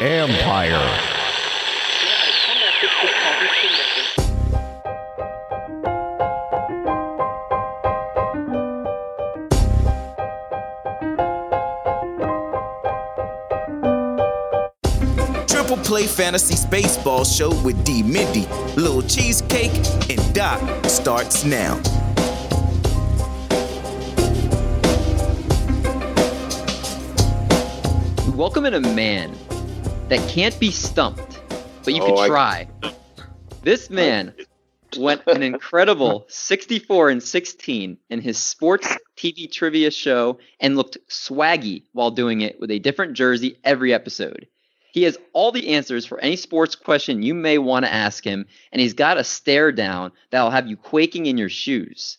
[0.00, 0.80] Empire.
[15.46, 19.70] Triple Play Fantasy Spaceball Show with D Mindy, Little Cheesecake,
[20.10, 21.80] and Doc starts now.
[28.34, 29.32] Welcome in a man
[30.08, 31.40] that can't be stumped,
[31.84, 32.68] but you Oh, could I- try.
[33.62, 34.34] This man
[34.96, 41.84] went an incredible 64 and 16 in his sports TV trivia show and looked swaggy
[41.92, 44.46] while doing it with a different jersey every episode.
[44.92, 48.46] He has all the answers for any sports question you may want to ask him,
[48.72, 52.18] and he's got a stare down that'll have you quaking in your shoes.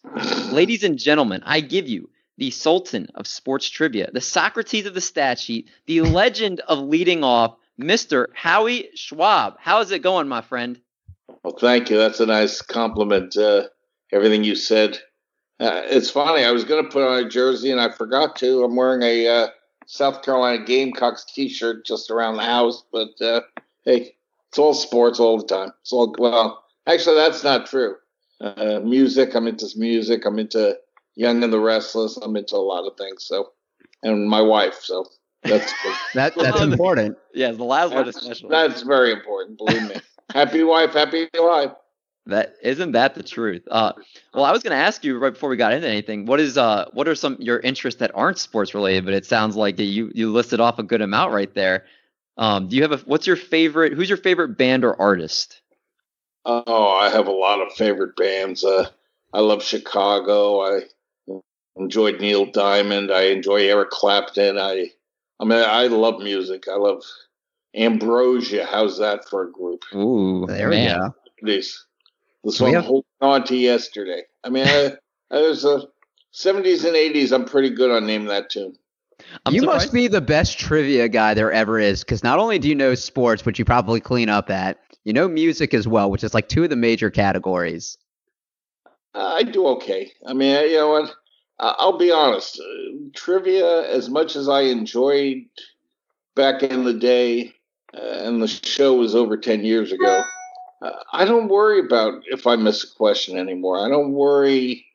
[0.52, 5.02] Ladies and gentlemen, I give you the Sultan of sports trivia, the Socrates of the
[5.02, 8.28] stat sheet, the legend of leading off, Mr.
[8.34, 9.56] Howie Schwab.
[9.60, 10.80] How is it going, my friend?
[11.44, 11.98] Well, thank you.
[11.98, 13.38] That's a nice compliment.
[13.38, 13.68] Uh,
[14.12, 14.98] everything you said.
[15.60, 16.44] Uh, it's funny.
[16.44, 18.64] I was going to put on a jersey and I forgot to.
[18.64, 19.48] I'm wearing a uh,
[19.86, 23.42] South Carolina Gamecocks T-shirt just around the house, but uh,
[23.84, 24.16] hey,
[24.50, 25.72] it's all sports all the time.
[25.82, 26.64] It's all well.
[26.88, 27.96] Actually, that's not true.
[28.42, 29.34] Uh, music.
[29.34, 30.26] I'm into music.
[30.26, 30.78] I'm into
[31.16, 32.18] Young and the Restless.
[32.18, 33.26] I'm into a lot of things.
[33.26, 33.52] So,
[34.04, 34.80] and my wife.
[34.82, 35.06] So
[35.44, 35.96] that's good.
[36.14, 37.18] That that's important.
[37.34, 38.50] Yeah, the last one is that's, special.
[38.50, 39.58] that's very important.
[39.58, 39.96] Believe me.
[40.34, 41.72] happy wife, happy life.
[42.28, 43.62] That isn't that the truth.
[43.70, 43.94] Uh,
[44.34, 46.26] well, I was going to ask you right before we got into anything.
[46.26, 49.06] What is uh, what are some your interests that aren't sports related?
[49.06, 51.86] But it sounds like you you listed off a good amount right there.
[52.38, 53.94] Um, do you have a what's your favorite?
[53.94, 55.62] Who's your favorite band or artist?
[56.46, 58.64] Oh, I have a lot of favorite bands.
[58.64, 58.90] Uh,
[59.32, 60.62] I love Chicago.
[60.62, 60.82] I
[61.78, 63.12] enjoyed Neil Diamond.
[63.12, 64.58] I enjoy Eric Clapton.
[64.58, 64.92] I,
[65.40, 66.68] I mean, I love music.
[66.68, 67.04] I love
[67.76, 68.66] Ambrosia.
[68.66, 69.84] How's that for a group?
[69.94, 71.14] Ooh, There we go.
[71.42, 71.86] This,
[72.44, 74.24] this We one have- holding on to yesterday.
[74.44, 74.94] I mean, I,
[75.32, 75.82] I was uh,
[76.34, 77.32] 70s and 80s.
[77.32, 78.76] I'm pretty good on naming that tune.
[79.46, 82.60] I'm you surprised- must be the best trivia guy there ever is, because not only
[82.60, 86.10] do you know sports, which you probably clean up at, you know music as well,
[86.12, 87.98] which is like two of the major categories.
[89.14, 90.12] I do okay.
[90.26, 91.14] I mean, you know what?
[91.60, 92.60] I'll be honest.
[92.60, 95.46] Uh, trivia, as much as I enjoyed
[96.36, 97.54] back in the day,
[97.94, 100.24] uh, and the show was over 10 years ago,
[100.82, 103.80] uh, I don't worry about if I miss a question anymore.
[103.80, 104.86] I don't worry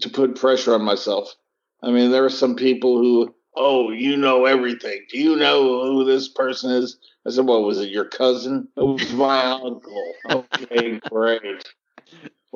[0.00, 1.34] to put pressure on myself.
[1.82, 5.06] I mean, there are some people who, oh, you know everything.
[5.10, 6.98] Do you know who this person is?
[7.26, 8.68] I said, well, was it your cousin?
[8.76, 10.12] It was my uncle.
[10.28, 11.64] Okay, great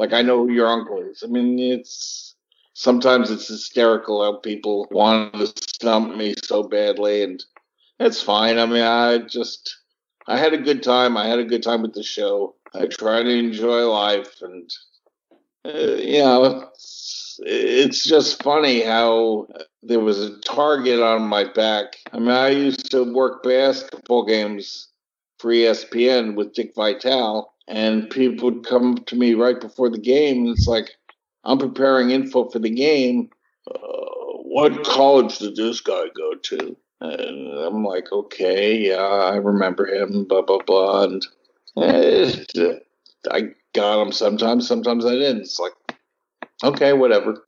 [0.01, 1.23] like I know who your uncle is.
[1.23, 2.30] I mean, it's
[2.75, 7.43] sometimes it's hysterical how people want to stump me so badly, and
[7.99, 8.59] it's fine.
[8.59, 9.77] I mean, I just
[10.27, 11.17] I had a good time.
[11.17, 12.55] I had a good time with the show.
[12.75, 14.71] I try to enjoy life, and
[15.65, 19.49] uh, you know, it's, it's just funny how
[19.83, 21.97] there was a target on my back.
[22.13, 24.89] I mean, I used to work basketball games
[25.39, 30.47] for ESPN with Dick Vitale, and people would come to me right before the game,
[30.47, 30.91] and it's like,
[31.45, 33.31] I'm preparing info for the game.
[33.71, 33.79] Uh,
[34.45, 36.77] what college did this guy go to?
[37.01, 41.05] And I'm like, okay, yeah, I remember him, blah, blah, blah.
[41.05, 41.27] And
[41.79, 42.45] eh,
[43.31, 45.43] I got him sometimes, sometimes I didn't.
[45.43, 45.73] It's like,
[46.63, 47.43] okay, whatever.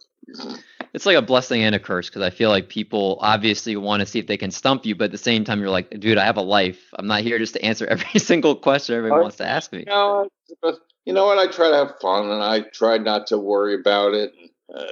[0.95, 4.07] It's like a blessing and a curse because I feel like people obviously want to
[4.07, 6.25] see if they can stump you, but at the same time, you're like, dude, I
[6.25, 6.81] have a life.
[6.99, 9.81] I'm not here just to answer every single question everyone wants to ask me.
[9.81, 10.29] You know,
[10.63, 11.39] but you know what?
[11.39, 14.33] I try to have fun, and I try not to worry about it.
[14.75, 14.85] Uh,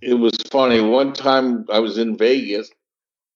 [0.00, 0.80] it was funny.
[0.80, 2.70] One time I was in Vegas,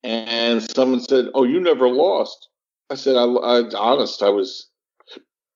[0.03, 2.49] and someone said, "Oh, you never lost."
[2.91, 4.69] I said, "I, I honest, I was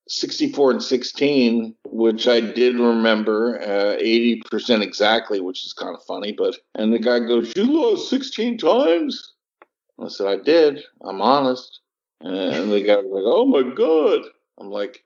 [0.07, 6.33] 64 and 16, which I did remember uh, 80% exactly, which is kind of funny.
[6.33, 9.33] But and the guy goes, "You lost 16 times."
[9.99, 10.83] I said, "I did.
[11.01, 11.79] I'm honest."
[12.21, 14.21] And the guy was like, "Oh my god!"
[14.59, 15.03] I'm like,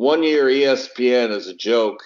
[0.00, 2.02] one year ESPN as a joke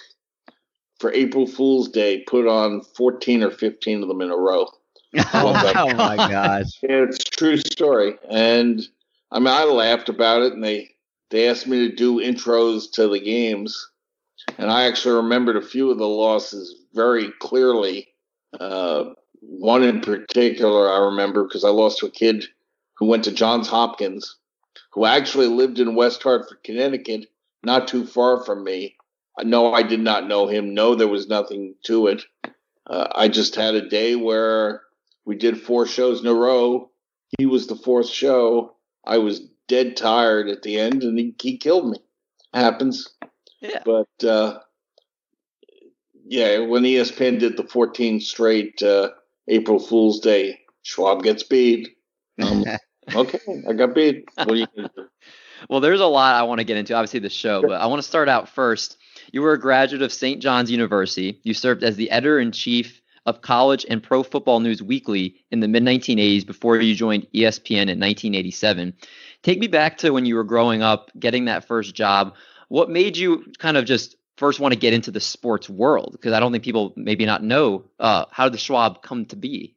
[0.99, 4.67] for April Fool's Day put on 14 or 15 of them in a row.
[5.33, 5.53] oh
[5.93, 6.77] my gosh.
[6.83, 8.17] It's a true story.
[8.29, 8.85] And
[9.31, 10.89] I mean, I laughed about it and they,
[11.29, 13.89] they asked me to do intros to the games.
[14.57, 18.09] And I actually remembered a few of the losses very clearly.
[18.59, 22.43] Uh, one in particular, I remember because I lost to a kid
[22.97, 24.35] who went to Johns Hopkins,
[24.91, 27.27] who actually lived in West Hartford, Connecticut,
[27.65, 28.95] not too far from me.
[29.43, 30.73] No, I did not know him.
[30.73, 32.23] No, there was nothing to it.
[32.87, 34.81] Uh, I just had a day where
[35.25, 36.91] we did four shows in a row
[37.37, 38.75] he was the fourth show.
[39.05, 41.97] I was dead tired at the end, and he, he killed me.
[42.53, 43.09] Happens.
[43.61, 43.81] Yeah.
[43.85, 44.59] But uh,
[46.25, 49.11] yeah, when ESPN did the 14 straight uh,
[49.47, 51.89] April Fool's Day, Schwab gets beat.
[52.41, 52.63] Um,
[53.15, 54.25] okay, I got beat.
[54.35, 55.05] What are you gonna do?
[55.69, 58.01] Well, there's a lot I want to get into, obviously, the show, but I want
[58.01, 58.97] to start out first.
[59.31, 60.41] You were a graduate of St.
[60.41, 61.39] John's University.
[61.43, 65.59] You served as the editor in chief of College and Pro Football News Weekly in
[65.59, 68.93] the mid 1980s before you joined ESPN in 1987.
[69.43, 72.35] Take me back to when you were growing up, getting that first job.
[72.69, 76.11] What made you kind of just first want to get into the sports world?
[76.13, 79.35] Because I don't think people maybe not know uh, how did the Schwab come to
[79.35, 79.75] be?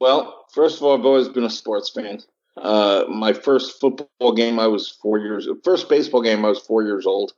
[0.00, 2.20] Well, first of all, I've always been a sports fan.
[2.56, 5.48] Uh, my first football game, I was four years.
[5.64, 7.32] First baseball game, I was four years old.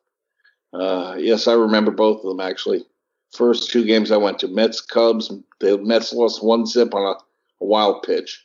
[0.72, 2.84] Uh, yes, I remember both of them actually.
[3.32, 5.32] First two games I went to Mets Cubs.
[5.60, 7.18] The Mets lost one zip on a,
[7.62, 8.44] a wild pitch,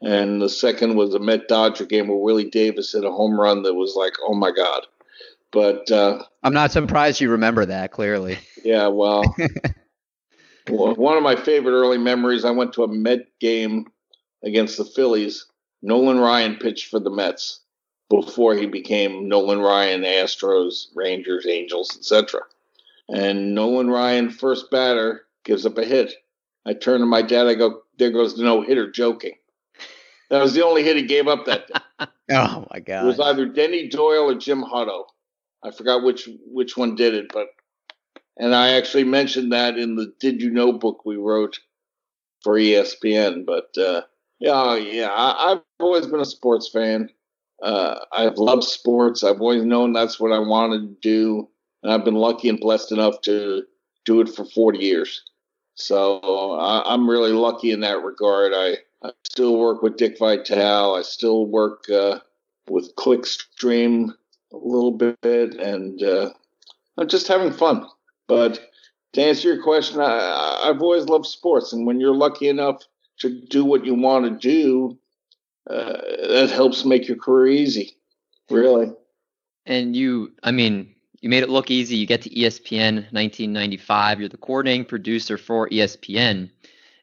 [0.00, 3.62] and the second was a Met Dodger game where Willie Davis hit a home run
[3.62, 4.86] that was like, oh my god.
[5.50, 8.38] But uh, I'm not surprised you remember that clearly.
[8.64, 9.22] yeah, well,
[10.68, 12.44] one of my favorite early memories.
[12.44, 13.86] I went to a Met game
[14.44, 15.46] against the Phillies.
[15.82, 17.60] Nolan Ryan pitched for the Mets
[18.10, 22.40] before he became Nolan Ryan, Astros, Rangers, Angels, etc.
[23.08, 26.14] And Nolan Ryan, first batter, gives up a hit.
[26.66, 27.46] I turn to my dad.
[27.46, 29.34] I go, "There goes the no hitter." Joking.
[30.30, 32.06] That was the only hit he gave up that day.
[32.30, 33.04] Oh my god!
[33.04, 35.04] It was either Denny Doyle or Jim Hutto.
[35.62, 37.48] I forgot which which one did it, but
[38.36, 41.58] and I actually mentioned that in the Did You Know book we wrote
[42.42, 43.46] for ESPN.
[43.46, 44.02] But uh,
[44.38, 47.08] yeah, yeah, I, I've always been a sports fan.
[47.62, 49.22] Uh, I've loved sports.
[49.22, 51.48] I've always known that's what I wanted to do,
[51.82, 53.62] and I've been lucky and blessed enough to
[54.04, 55.22] do it for 40 years.
[55.76, 56.20] So
[56.58, 58.52] I, I'm really lucky in that regard.
[58.54, 60.96] I, I still work with Dick Vitale.
[60.96, 62.18] I still work uh,
[62.68, 64.10] with Clickstream
[64.52, 66.30] a little bit, and uh,
[66.96, 67.86] I'm just having fun.
[68.26, 68.60] But
[69.12, 72.82] to answer your question, I, I've always loved sports, and when you're lucky enough
[73.20, 74.98] to do what you want to do,
[75.68, 75.92] uh,
[76.28, 77.96] that helps make your career easy.
[78.50, 78.92] Really.
[79.66, 81.96] And you, I mean, you made it look easy.
[81.96, 84.20] You get to ESPN 1995.
[84.20, 86.50] You're the coordinating producer for ESPN,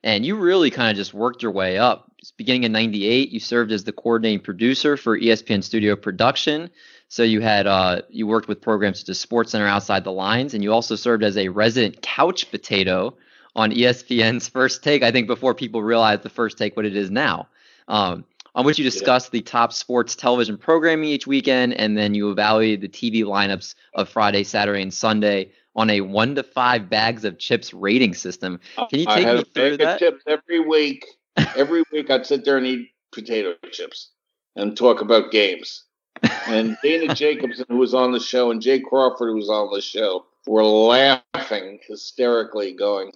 [0.04, 2.12] and you really kind of just worked your way up.
[2.38, 6.72] Beginning in '98, you served as the coordinating producer for ESPN Studio Production.
[7.08, 10.64] So you had uh, you worked with programs such as SportsCenter Outside the Lines, and
[10.64, 13.16] you also served as a resident couch potato
[13.56, 15.04] on ESPN's First Take.
[15.04, 17.48] I think before people realized the First Take what it is now.
[17.88, 22.31] Um, on which you discuss the top sports television programming each weekend, and then you
[22.31, 27.25] evaluate the TV lineups of Friday, Saturday, and Sunday on a one to five bags
[27.25, 28.60] of chips rating system.
[28.78, 30.00] Oh, Can you take me a through that?
[30.00, 31.06] chips every week.
[31.56, 34.12] Every week I'd sit there and eat potato chips
[34.56, 35.84] and talk about games.
[36.48, 39.81] And Dana Jacobson, who was on the show, and Jay Crawford, who was on the
[39.81, 43.12] show, were laughing hysterically, going,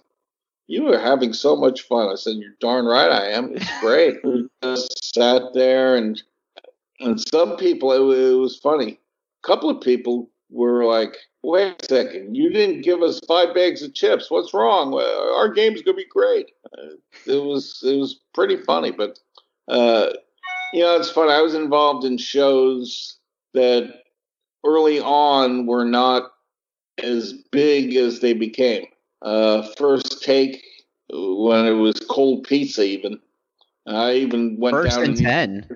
[0.70, 2.08] You are having so much fun.
[2.08, 3.56] I said, You're darn right I am.
[3.56, 4.24] It's great.
[4.24, 6.22] we just sat there, and
[7.00, 9.00] and some people, it, it was funny.
[9.42, 13.82] A couple of people were like, Wait a second, you didn't give us five bags
[13.82, 14.30] of chips.
[14.30, 14.94] What's wrong?
[14.94, 16.52] Our game's gonna be great.
[16.78, 16.94] Uh,
[17.26, 19.18] it was it was pretty funny, but
[19.66, 20.10] uh,
[20.72, 21.30] you know, it's fun.
[21.30, 23.16] I was involved in shows
[23.54, 23.92] that
[24.64, 26.30] early on were not
[27.02, 28.86] as big as they became.
[29.22, 30.64] Uh, first take
[31.12, 33.20] when it was cold pizza, even.
[33.86, 35.68] I even went First down and ten.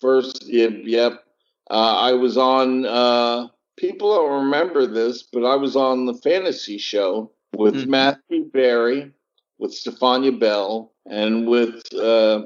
[0.00, 0.72] First, yep.
[0.84, 1.24] yep.
[1.70, 2.84] Uh, I was on.
[2.84, 7.86] Uh, people don't remember this, but I was on the fantasy show with Mhm.
[7.88, 9.12] Matthew Berry,
[9.58, 12.44] with Stephania Bell, and with uh,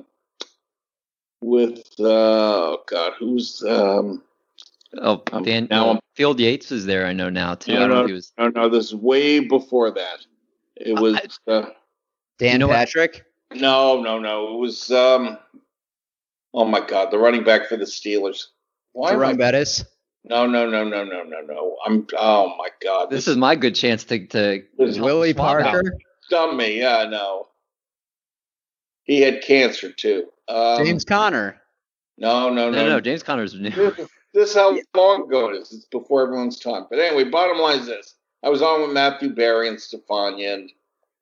[1.40, 4.22] with uh, oh God, who's um,
[4.96, 7.06] Oh, Um, Dan, now uh, Field Yates is there.
[7.06, 7.72] I know now too.
[7.72, 8.32] No, I don't know no, he was.
[8.38, 10.24] no, no, this is way before that.
[10.80, 11.66] It was uh,
[12.38, 12.74] Dan You know what?
[12.74, 13.24] Patrick.
[13.54, 14.54] no, no, no.
[14.54, 15.38] It was um,
[16.54, 18.46] oh my God, the running back for the Steelers.
[18.92, 19.12] Why?
[19.12, 19.84] am I- Jerome Bettis.
[20.24, 21.76] No, no, no, no, no, no, no.
[21.86, 22.06] I'm.
[22.18, 25.62] Oh my God, This is my good chance to to Willie Schwab out.
[25.72, 25.94] Parker.
[26.28, 27.46] Dumb me, yeah, no.
[29.04, 30.26] He had cancer too.
[30.48, 31.56] Um, James Conner.
[32.18, 32.88] No, no, no, no.
[32.88, 33.70] no, James Conner's new.
[33.70, 35.72] This, this is how long ago it is.
[35.72, 36.86] It's before everyone's time.
[36.90, 40.70] But anyway, bottom line is this: I was on with Matthew Berry and Stephania and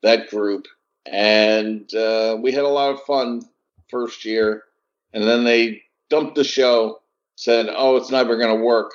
[0.02, 0.66] that group,
[1.06, 3.42] and uh, we had a lot of fun
[3.88, 4.64] first year.
[5.12, 7.00] And then they dumped the show,
[7.36, 8.92] said, "Oh, it's never going to work."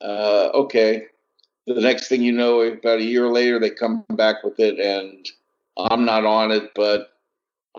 [0.00, 1.06] Uh, okay.
[1.66, 5.26] The next thing you know, about a year later, they come back with it, and
[5.76, 7.08] I'm not on it, but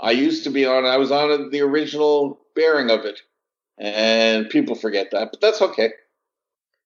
[0.02, 0.86] I used to be on.
[0.86, 3.22] I was on the original bearing of it,
[3.78, 5.92] and people forget that, but that's okay.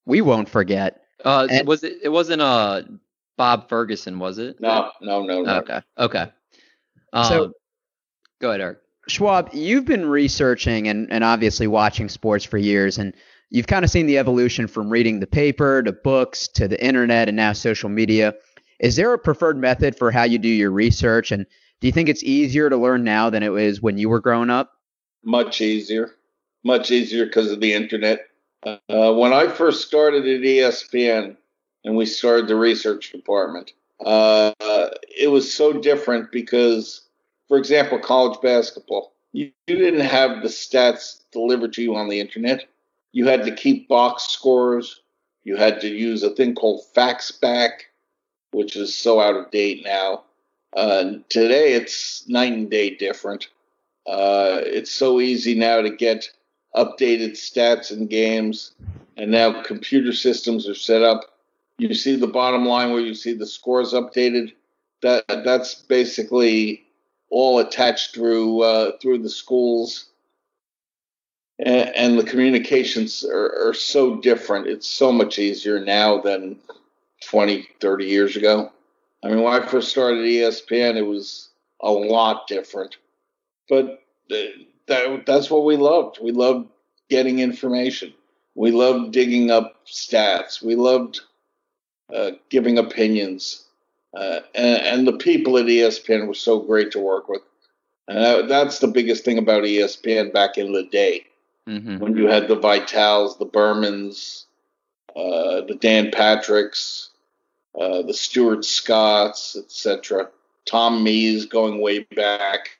[0.06, 1.04] We won't forget.
[1.24, 1.98] Uh, And- was it?
[2.04, 2.84] It wasn't uh
[3.38, 4.60] Bob Ferguson, was it?
[4.60, 5.58] No, no, no, no.
[5.60, 5.82] Okay.
[5.98, 6.26] Okay.
[7.14, 7.54] Um, So-
[8.42, 8.78] go ahead, Eric.
[9.08, 13.14] Schwab, you've been researching and, and obviously watching sports for years, and
[13.50, 17.28] you've kind of seen the evolution from reading the paper to books to the internet
[17.28, 18.36] and now social media.
[18.80, 21.32] Is there a preferred method for how you do your research?
[21.32, 21.46] And
[21.82, 24.50] do you think it's easier to learn now than it was when you were growing
[24.50, 24.72] up?
[25.24, 26.12] much easier,
[26.64, 28.22] much easier because of the internet.
[28.64, 31.36] Uh, when I first started at ESPN
[31.86, 33.72] and we started the research department,
[34.06, 34.52] uh,
[35.18, 37.02] it was so different because,
[37.48, 42.20] for example, college basketball, you, you didn't have the stats delivered to you on the
[42.20, 42.66] internet.
[43.12, 45.02] You had to keep box scores.
[45.44, 47.72] You had to use a thing called FaxBack,
[48.52, 50.24] which is so out of date now.
[50.76, 53.48] Uh, today, it's night and day different.
[54.06, 56.30] Uh, it's so easy now to get
[56.76, 58.72] updated stats and games,
[59.18, 61.22] and now computer systems are set up.
[61.78, 64.54] You see the bottom line where you see the scores updated.
[65.02, 66.84] That that's basically
[67.30, 70.10] all attached through uh, through the schools,
[71.58, 74.68] and, and the communications are, are so different.
[74.68, 76.60] It's so much easier now than
[77.26, 78.72] 20, 30 years ago.
[79.24, 81.50] I mean, when I first started ESPN, it was
[81.82, 82.98] a lot different
[83.70, 84.36] but uh,
[84.90, 86.20] that, that's what we loved.
[86.22, 86.70] We loved
[87.10, 88.14] getting information.
[88.56, 90.62] We loved digging up stats.
[90.62, 91.22] We loved
[92.14, 93.66] uh, giving opinions.
[94.14, 97.42] Uh, and, and the people at ESPN were so great to work with.
[98.08, 101.26] And that, that's the biggest thing about ESPN back in the day
[101.70, 102.00] Mm-hmm.
[102.00, 104.46] when you had the Vitales, the Bermans,
[105.16, 107.10] uh, the Dan Patricks,
[107.80, 110.30] uh, the Stuart Scotts, etc.
[110.66, 112.79] Tom Mees going way back.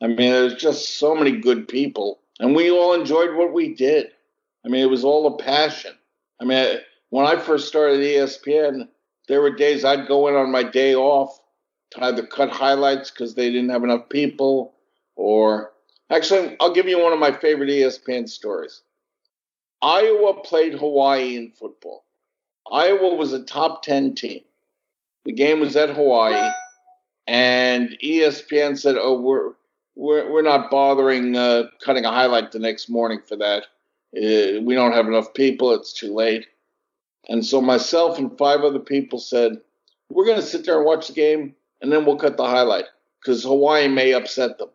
[0.00, 4.08] I mean, there's just so many good people, and we all enjoyed what we did.
[4.64, 5.92] I mean, it was all a passion.
[6.40, 6.78] I mean,
[7.10, 8.88] when I first started ESPN,
[9.26, 11.38] there were days I'd go in on my day off
[11.92, 14.74] to either cut highlights because they didn't have enough people,
[15.16, 15.72] or
[16.10, 18.82] actually, I'll give you one of my favorite ESPN stories.
[19.82, 22.04] Iowa played Hawaii in football.
[22.70, 24.40] Iowa was a top 10 team.
[25.24, 26.50] The game was at Hawaii,
[27.26, 29.52] and ESPN said, "Oh, we're
[29.98, 33.64] we're we're not bothering uh, cutting a highlight the next morning for that.
[34.16, 35.74] Uh, we don't have enough people.
[35.74, 36.46] It's too late."
[37.28, 39.60] And so myself and five other people said,
[40.08, 42.86] "We're going to sit there and watch the game, and then we'll cut the highlight
[43.20, 44.70] because Hawaii may upset them."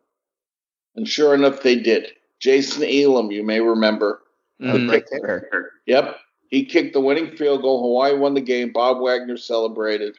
[0.96, 2.08] And sure enough, they did.
[2.39, 4.22] Jason Elam, you may remember.
[4.60, 5.72] Right there.
[5.88, 6.18] Yep.
[6.50, 7.82] He kicked the winning field goal.
[7.82, 8.72] Hawaii won the game.
[8.72, 10.18] Bob Wagner celebrated.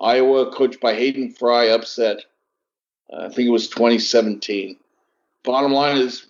[0.00, 2.24] Iowa, coached by Hayden Fry, upset.
[3.12, 4.76] Uh, I think it was 2017.
[5.44, 6.26] Bottom line is,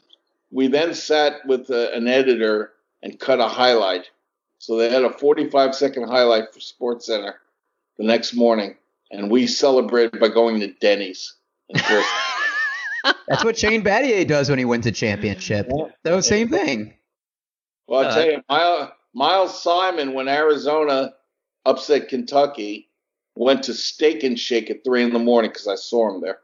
[0.51, 4.11] we then sat with uh, an editor and cut a highlight.
[4.59, 7.37] So they had a 45 second highlight for Sports Center
[7.97, 8.77] the next morning,
[9.11, 11.35] and we celebrated by going to Denny's.
[11.69, 11.81] And
[13.05, 15.69] of That's what Shane Battier does when he wins a championship.
[15.75, 15.87] Yeah.
[16.03, 16.95] The same thing.
[17.87, 21.15] Well, I'll Uh, tell you, Miles, Miles Simon, when Arizona
[21.65, 22.89] upset Kentucky,
[23.37, 26.39] went to Steak and Shake at three in the morning because I saw him there.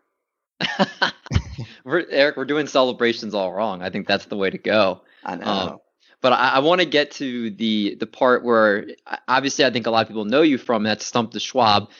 [1.84, 3.82] we're, Eric, we're doing celebrations all wrong.
[3.82, 5.02] I think that's the way to go.
[5.24, 5.46] I know.
[5.46, 5.78] Um,
[6.20, 8.86] but I, I want to get to the the part where
[9.28, 10.82] obviously I think a lot of people know you from.
[10.82, 11.90] That's Stump the Schwab.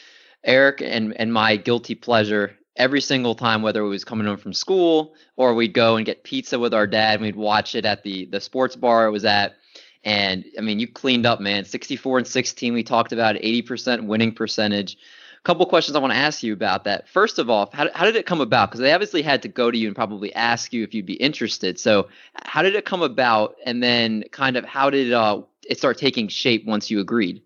[0.43, 4.53] Eric and and my guilty pleasure every single time, whether it was coming home from
[4.53, 8.03] school or we'd go and get pizza with our dad, and we'd watch it at
[8.03, 9.57] the the sports bar it was at.
[10.05, 11.65] And I mean, you cleaned up, man.
[11.65, 12.75] 64 and 16.
[12.75, 14.99] We talked about 80% winning percentage.
[15.45, 17.07] Couple questions I want to ask you about that.
[17.07, 18.71] First of all, how, how did it come about?
[18.71, 21.15] Because they obviously had to go to you and probably ask you if you'd be
[21.15, 21.79] interested.
[21.79, 22.09] So,
[22.45, 23.57] how did it come about?
[23.67, 27.43] And then, kind of, how did uh, it start taking shape once you agreed?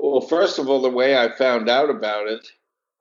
[0.00, 2.48] Well, first of all, the way I found out about it,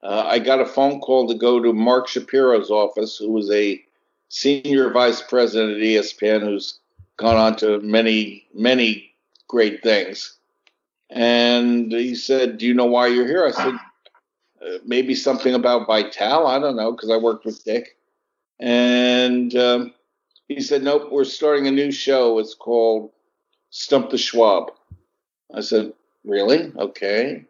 [0.03, 3.81] uh, I got a phone call to go to Mark Shapiro's office, who was a
[4.27, 6.79] senior vice president at ESPN, who's
[7.15, 9.13] gone on to many, many
[9.47, 10.37] great things.
[11.09, 13.45] And he said, Do you know why you're here?
[13.45, 16.47] I said, uh, Maybe something about Vitale.
[16.47, 17.97] I don't know, because I worked with Dick.
[18.59, 19.93] And um,
[20.47, 22.39] he said, Nope, we're starting a new show.
[22.39, 23.11] It's called
[23.69, 24.71] Stump the Schwab.
[25.53, 25.93] I said,
[26.23, 26.71] Really?
[26.77, 27.45] Okay.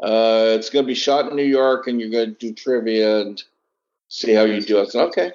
[0.00, 3.22] Uh, it's going to be shot in New York, and you're going to do trivia
[3.22, 3.42] and
[4.08, 4.80] see how you do.
[4.80, 5.32] I said, okay,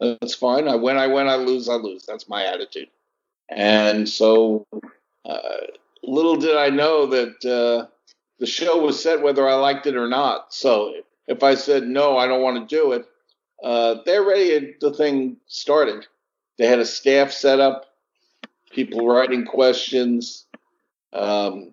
[0.00, 0.68] that's fine.
[0.68, 2.06] I win, I win, I lose, I lose.
[2.06, 2.88] That's my attitude.
[3.50, 4.66] And so,
[5.24, 5.66] uh,
[6.02, 7.86] little did I know that uh,
[8.38, 10.52] the show was set whether I liked it or not.
[10.52, 10.94] So
[11.26, 13.06] if I said no, I don't want to do it,
[13.62, 14.74] uh, they're ready.
[14.80, 16.06] The thing started.
[16.58, 17.86] They had a staff set up,
[18.70, 20.46] people writing questions.
[21.12, 21.72] Um,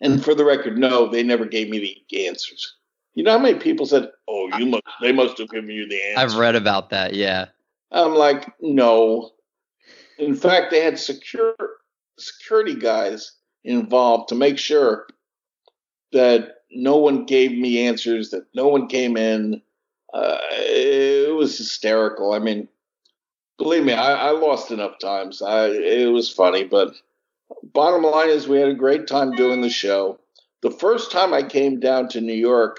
[0.00, 2.76] and for the record, no, they never gave me the answers.
[3.14, 6.00] You know how many people said, "Oh, you must," they must have given you the
[6.00, 6.20] answer.
[6.20, 7.14] I've read about that.
[7.14, 7.46] Yeah.
[7.90, 9.32] I'm like, no.
[10.18, 11.54] In fact, they had secure
[12.18, 13.32] security guys
[13.64, 15.06] involved to make sure
[16.12, 19.62] that no one gave me answers, that no one came in.
[20.12, 22.32] Uh, it was hysterical.
[22.32, 22.68] I mean,
[23.58, 25.42] believe me, I, I lost enough times.
[25.42, 26.94] I, it was funny, but
[27.62, 30.18] bottom line is we had a great time doing the show.
[30.62, 32.78] The first time I came down to New York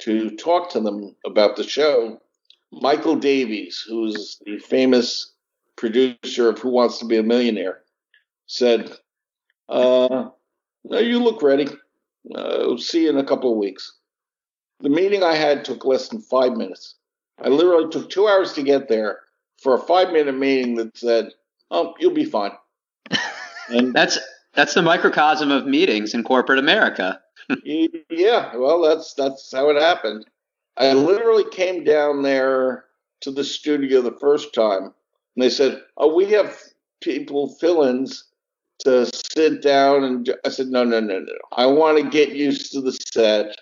[0.00, 2.20] to talk to them about the show,
[2.72, 5.32] Michael Davies, who's the famous
[5.76, 7.83] producer of Who Wants to Be a Millionaire,
[8.46, 8.90] said,
[9.68, 10.28] uh,
[10.84, 11.68] no, you look ready.
[12.34, 13.98] Uh, see you in a couple of weeks.
[14.80, 16.96] The meeting I had took less than five minutes.
[17.42, 19.20] I literally took two hours to get there
[19.60, 21.32] for a five minute meeting that said,
[21.70, 22.52] "Oh, you'll be fine."
[23.70, 24.18] And that's
[24.52, 27.18] that's the microcosm of meetings in corporate America.
[27.64, 30.26] yeah, well, that's that's how it happened.
[30.76, 32.84] I literally came down there
[33.22, 34.92] to the studio the first time, and
[35.36, 36.58] they said, "Oh, we have
[37.00, 38.24] people fill-ins
[38.80, 41.32] to sit down." And I said, "No, no, no, no.
[41.52, 43.56] I want to get used to the set.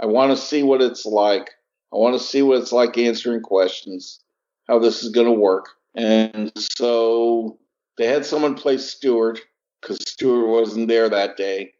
[0.00, 1.50] I want to see what it's like.
[1.92, 4.20] I want to see what it's like answering questions,
[4.68, 7.58] how this is going to work." And so
[7.96, 9.40] they had someone play Stuart
[9.80, 11.72] because Stuart wasn't there that day.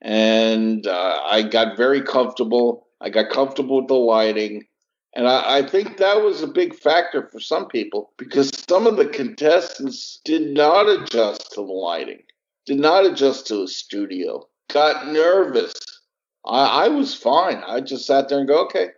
[0.00, 2.88] And uh, I got very comfortable.
[3.00, 4.64] I got comfortable with the lighting.
[5.14, 8.96] And I, I, think that was a big factor for some people because some of
[8.96, 12.22] the contestants did not adjust to the lighting,
[12.66, 15.74] did not adjust to a studio, got nervous.
[16.44, 17.62] I, I was fine.
[17.66, 18.88] I just sat there and go, okay,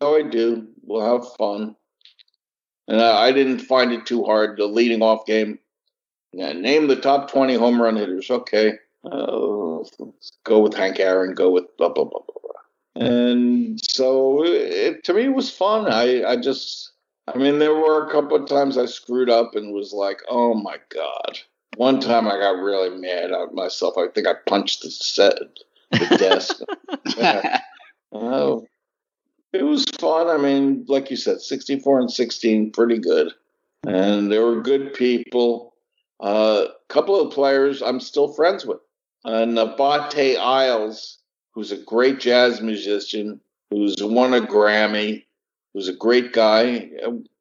[0.00, 0.68] so I do.
[0.82, 1.76] We'll have fun.
[2.88, 4.58] And I, I didn't find it too hard.
[4.58, 5.58] The leading off game,
[6.32, 8.30] yeah, name the top 20 home run hitters.
[8.30, 8.74] Okay.
[9.04, 9.82] Uh,
[10.44, 13.06] go with Hank Aaron, go with blah, blah, blah, blah, blah.
[13.06, 15.90] And so it, to me, it was fun.
[15.90, 16.92] I, I just,
[17.26, 20.54] I mean, there were a couple of times I screwed up and was like, oh
[20.54, 21.38] my God.
[21.76, 23.94] One time I got really mad at myself.
[23.96, 25.38] I think I punched the set,
[25.90, 26.60] the desk.
[27.16, 27.60] yeah.
[28.14, 28.66] Oh,
[29.54, 30.28] it was fun.
[30.28, 33.32] I mean, like you said, 64 and 16, pretty good.
[33.86, 35.74] And there were good people.
[36.20, 38.80] A uh, couple of players I'm still friends with.
[39.24, 41.18] Uh, Nabate Isles,
[41.52, 45.24] who's a great jazz musician, who's won a Grammy,
[45.72, 46.90] who's a great guy.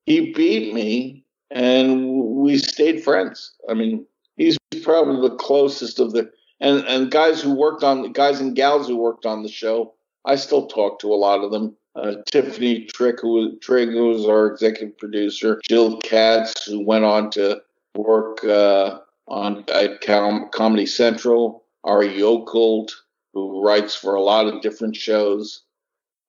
[0.06, 3.52] He beat me, and we stayed friends.
[3.68, 4.06] I mean,
[4.42, 8.88] he's probably the closest of the and and guys who worked on guys and gals
[8.88, 9.94] who worked on the show.
[10.26, 11.76] I still talk to a lot of them.
[11.94, 17.32] Uh, Tiffany Trick, who, Trigg, who was our executive producer, Jill Katz, who went on
[17.32, 17.62] to
[17.96, 21.62] work uh, on at Com- Comedy Central.
[21.84, 22.92] Ari Yokold,
[23.34, 25.64] who writes for a lot of different shows.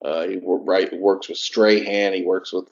[0.03, 2.13] Uh, he works with Strahan.
[2.13, 2.67] He works with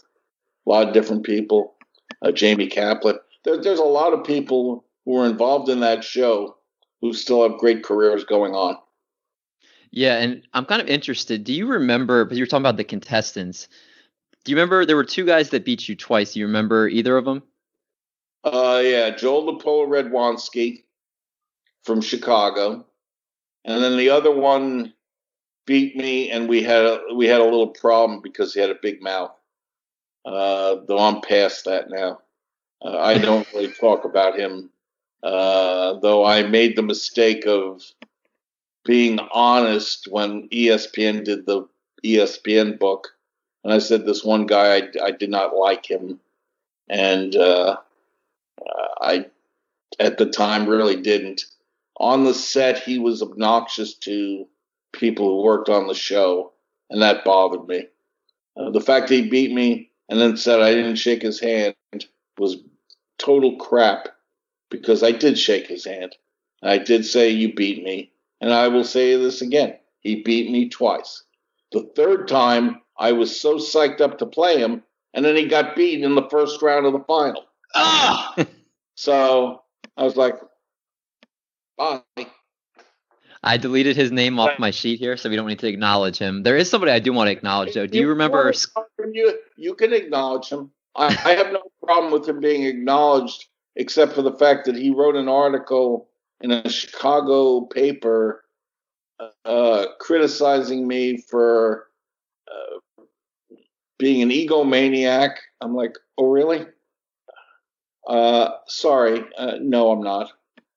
[0.65, 1.75] a lot of different people.
[2.21, 3.19] Uh, Jamie Kaplan.
[3.43, 6.57] There, there's a lot of people who were involved in that show
[7.01, 8.77] who still have great careers going on.
[9.91, 11.43] Yeah, and I'm kind of interested.
[11.43, 12.25] Do you remember?
[12.25, 13.67] But you were talking about the contestants.
[14.43, 16.33] Do you remember there were two guys that beat you twice?
[16.33, 17.43] Do you remember either of them?
[18.43, 20.83] Uh, yeah, Joel Napola Redwanski
[21.83, 22.85] from Chicago,
[23.65, 24.93] and then the other one
[25.67, 28.79] beat me, and we had a, we had a little problem because he had a
[28.81, 29.31] big mouth.
[30.25, 32.19] Uh, though I'm past that now.
[32.83, 34.70] Uh, I don't really talk about him.
[35.23, 37.83] Uh, though I made the mistake of
[38.83, 41.67] being honest when ESPN did the
[42.03, 43.09] ESPN book,
[43.63, 46.19] and I said this one guy I, I did not like him,
[46.89, 47.77] and uh,
[48.99, 49.25] I
[49.99, 51.45] at the time really didn't.
[51.97, 54.47] On the set, he was obnoxious to
[54.91, 56.51] people who worked on the show,
[56.89, 57.87] and that bothered me.
[58.57, 61.75] Uh, the fact that he beat me and then said I didn't shake his hand
[62.37, 62.57] was
[63.17, 64.09] total crap
[64.71, 66.15] because I did shake his hand.
[66.63, 69.75] I did say you beat me, and I will say this again.
[69.99, 71.23] He beat me twice.
[71.71, 75.75] The third time, I was so psyched up to play him, and then he got
[75.75, 77.45] beaten in the first round of the final.
[77.75, 78.35] Ah!
[78.95, 79.61] so
[79.97, 80.35] I was like,
[81.77, 82.01] bye.
[83.43, 86.43] I deleted his name off my sheet here, so we don't need to acknowledge him.
[86.43, 87.87] There is somebody I do want to acknowledge, though.
[87.87, 88.53] Do you remember?
[89.13, 90.71] You, you can acknowledge him.
[90.95, 94.91] I, I have no problem with him being acknowledged, except for the fact that he
[94.91, 96.09] wrote an article
[96.41, 98.43] in a Chicago paper
[99.45, 101.87] uh, criticizing me for
[102.47, 103.03] uh,
[103.99, 105.35] being an egomaniac.
[105.61, 106.65] I'm like, oh, really?
[108.07, 110.31] Uh, sorry, uh, no, I'm not.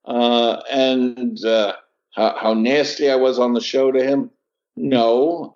[0.04, 1.74] Uh, and uh,
[2.14, 4.30] how, how nasty I was on the show to him?
[4.76, 5.52] No.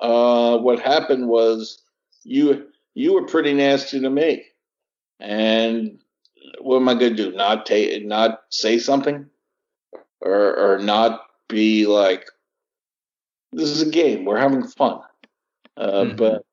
[0.62, 1.82] What happened was
[2.24, 4.44] you you were pretty nasty to me,
[5.20, 6.00] and
[6.60, 7.36] what am I going to do?
[7.36, 9.26] Not take, not say something,
[10.20, 12.26] or or not be like,
[13.52, 14.24] this is a game.
[14.24, 15.00] We're having fun.
[15.76, 16.16] Uh, mm-hmm.
[16.16, 16.44] But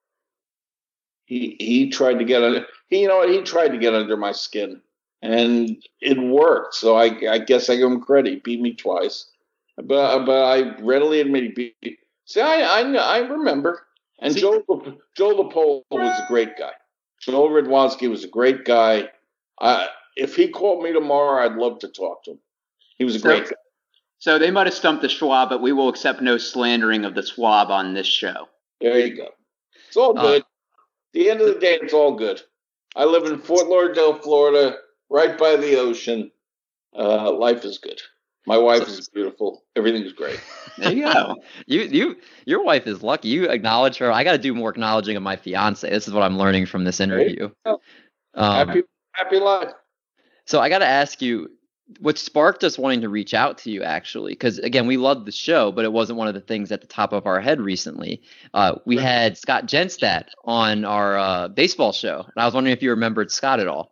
[1.25, 2.65] he he tried to get under.
[2.87, 3.29] He, you know what?
[3.29, 4.81] He tried to get under my skin,
[5.21, 6.75] and it worked.
[6.75, 8.33] So I I guess I give him credit.
[8.33, 9.29] He beat me twice,
[9.77, 11.75] but but I readily admit he beat.
[11.83, 11.97] Me.
[12.25, 13.81] See, I I I remember.
[14.19, 14.63] And See, Joe
[15.17, 16.71] Joe LaPole was a great guy.
[17.19, 19.09] Joe Radwanski was a great guy.
[19.59, 22.39] I, if he called me tomorrow, I'd love to talk to him.
[22.97, 23.55] He was a so, great guy.
[24.19, 27.21] So they might have stumped the Schwab, but we will accept no slandering of the
[27.21, 28.47] Schwab on this show.
[28.81, 29.29] There you go.
[29.87, 30.41] It's all uh, good.
[30.41, 30.45] Uh,
[31.13, 32.41] the end of the day, it's all good.
[32.95, 34.77] I live in Fort Lauderdale, Florida,
[35.09, 36.31] right by the ocean.
[36.97, 38.01] Uh, life is good.
[38.47, 39.63] My wife is beautiful.
[39.75, 40.39] Everything's great.
[40.77, 41.35] There you go.
[41.65, 42.15] you you
[42.45, 43.27] your wife is lucky.
[43.27, 44.11] You acknowledge her.
[44.11, 45.89] I got to do more acknowledging of my fiance.
[45.89, 47.49] This is what I'm learning from this interview.
[47.65, 47.77] Um,
[48.35, 48.83] happy
[49.15, 49.71] happy life.
[50.45, 51.49] So I got to ask you,
[51.99, 55.31] what sparked us wanting to reach out to you actually because again we loved the
[55.31, 58.21] show but it wasn't one of the things at the top of our head recently.
[58.53, 62.81] Uh, we had scott genstad on our uh, baseball show and i was wondering if
[62.81, 63.91] you remembered scott at all.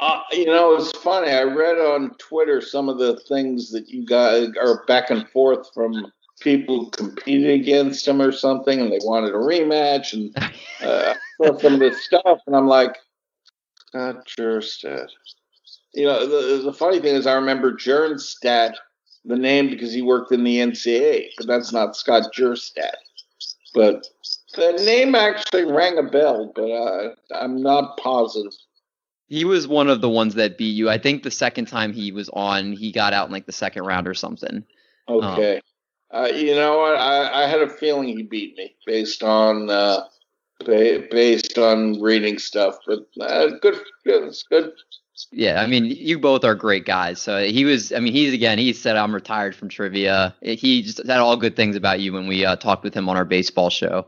[0.00, 1.30] Uh, you know it's funny.
[1.30, 5.68] I read on twitter some of the things that you guys are back and forth
[5.74, 10.34] from people competed against him or something and they wanted a rematch and
[10.82, 11.14] uh,
[11.60, 12.96] some of this stuff and i'm like
[13.90, 15.08] scott Gerstad
[15.92, 18.74] you know, the, the funny thing is, I remember Jernstedt,
[19.24, 22.94] the name because he worked in the NCAA, but that's not Scott Jerstad.
[23.74, 24.06] But
[24.54, 28.52] the name actually rang a bell, but uh, I'm not positive.
[29.28, 30.88] He was one of the ones that beat you.
[30.90, 33.84] I think the second time he was on, he got out in like the second
[33.84, 34.64] round or something.
[35.08, 35.56] Okay.
[36.12, 36.96] Um, uh, you know what?
[36.96, 40.00] I, I, had a feeling he beat me based on uh,
[40.64, 43.80] based on reading stuff, but uh, good.
[44.04, 44.72] It's good
[45.32, 47.20] yeah, I mean, you both are great guys.
[47.20, 50.34] So he was, I mean, he's again, he said, I'm retired from trivia.
[50.40, 53.16] He just said all good things about you when we uh, talked with him on
[53.16, 54.06] our baseball show.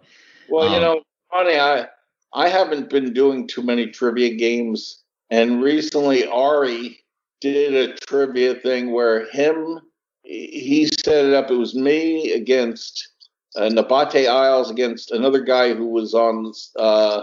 [0.49, 1.87] Well, um, you know, funny, I,
[2.33, 5.03] I haven't been doing too many trivia games.
[5.31, 6.99] And recently, Ari
[7.41, 9.81] did a trivia thing where him,
[10.23, 11.51] he set it up.
[11.51, 13.09] It was me against
[13.57, 17.23] uh, Nabate Isles against another guy who was on, uh,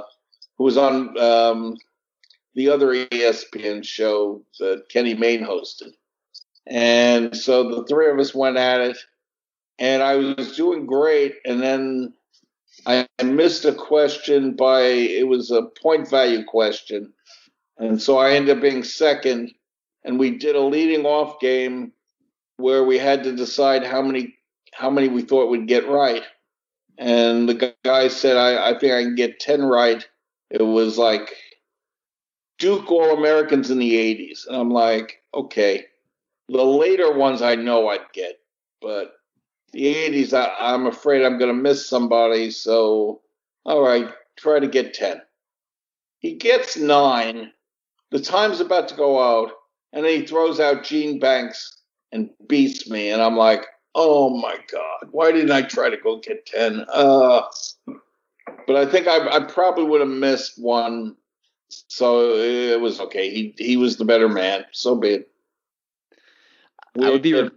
[0.57, 1.77] who was on, um,
[2.55, 5.91] the other ESPN show that Kenny Mayne hosted.
[6.67, 8.97] And so the three of us went at it,
[9.79, 11.35] and I was doing great.
[11.45, 12.13] And then
[12.85, 17.13] I missed a question by it was a point value question,
[17.77, 19.51] and so I ended up being second.
[20.05, 21.91] And we did a leading off game
[22.57, 24.35] where we had to decide how many
[24.73, 26.23] how many we thought we'd get right.
[26.97, 30.05] And the guy said, I, I think I can get 10 right.
[30.49, 31.33] It was like
[32.57, 34.47] Duke All Americans in the 80s.
[34.47, 35.85] And I'm like, okay,
[36.49, 38.39] the later ones I know I'd get,
[38.81, 39.13] but
[39.71, 42.51] the 80s, I, am afraid I'm going to miss somebody.
[42.51, 43.21] So,
[43.65, 45.21] all right, try to get 10.
[46.19, 47.51] He gets nine.
[48.11, 49.51] The time's about to go out,
[49.93, 53.09] and then he throws out Gene Banks and beats me.
[53.09, 56.85] And I'm like, oh my God, why didn't I try to go get 10?
[56.91, 57.41] Uh,
[58.67, 61.15] but I think I, I probably would have missed one
[61.69, 63.29] so it was okay.
[63.29, 64.65] He he was the better man.
[64.71, 65.31] So be it.
[66.95, 67.33] We I would be.
[67.33, 67.49] Re-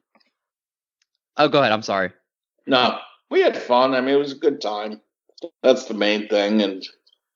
[1.38, 1.73] oh, go ahead.
[1.73, 2.12] I'm sorry.
[2.66, 2.99] No,
[3.31, 3.95] we had fun.
[3.95, 5.01] I mean, it was a good time.
[5.62, 6.87] That's the main thing, and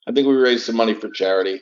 [0.07, 1.61] I think we raised some money for charity.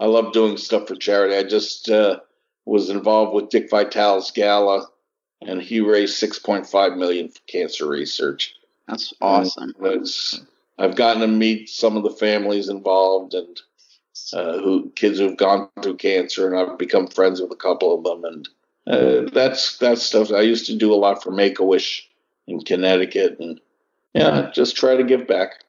[0.00, 1.36] I love doing stuff for charity.
[1.36, 2.20] I just uh,
[2.64, 4.88] was involved with Dick Vitale's gala,
[5.42, 8.54] and he raised 6.5 million for cancer research.
[8.88, 9.74] That's awesome.
[10.78, 13.60] I've gotten to meet some of the families involved, and
[14.32, 18.04] uh, who kids who've gone through cancer, and I've become friends with a couple of
[18.04, 18.48] them, and
[18.86, 22.08] uh, that's that's stuff I used to do a lot for Make a Wish
[22.46, 23.60] in Connecticut, and
[24.14, 25.64] yeah, just try to give back.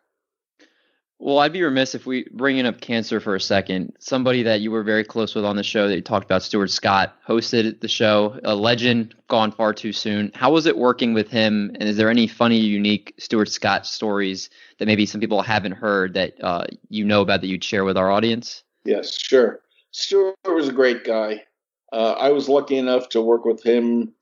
[1.19, 3.95] Well, I'd be remiss if we bringing up cancer for a second.
[3.97, 6.69] Somebody that you were very close with on the show that you talked about, Stuart
[6.69, 8.39] Scott, hosted the show.
[8.43, 10.31] A legend, gone far too soon.
[10.35, 11.71] How was it working with him?
[11.79, 16.13] And is there any funny, unique Stuart Scott stories that maybe some people haven't heard
[16.13, 18.63] that uh, you know about that you'd share with our audience?
[18.85, 19.61] Yes, sure.
[19.91, 21.43] Stuart was a great guy.
[21.91, 24.13] Uh, I was lucky enough to work with him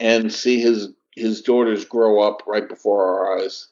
[0.00, 3.68] and see his his daughters grow up right before our eyes,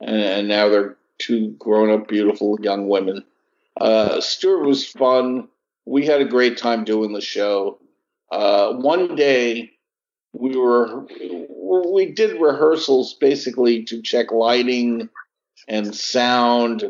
[0.00, 3.24] and, and now they're two grown up, beautiful young women.
[3.80, 5.48] Uh, Stuart was fun.
[5.86, 7.78] We had a great time doing the show.
[8.30, 9.72] Uh, one day
[10.32, 11.06] we were
[11.92, 15.08] we did rehearsals basically to check lighting
[15.68, 16.84] and sound.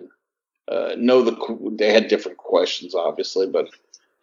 [0.66, 1.36] Uh, know the
[1.72, 3.68] they had different questions, obviously, but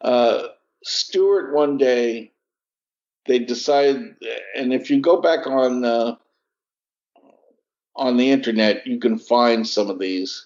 [0.01, 0.47] uh,
[0.83, 2.31] Stuart one day
[3.27, 4.15] they decided,
[4.55, 6.15] and if you go back on uh,
[7.95, 10.45] on the internet, you can find some of these.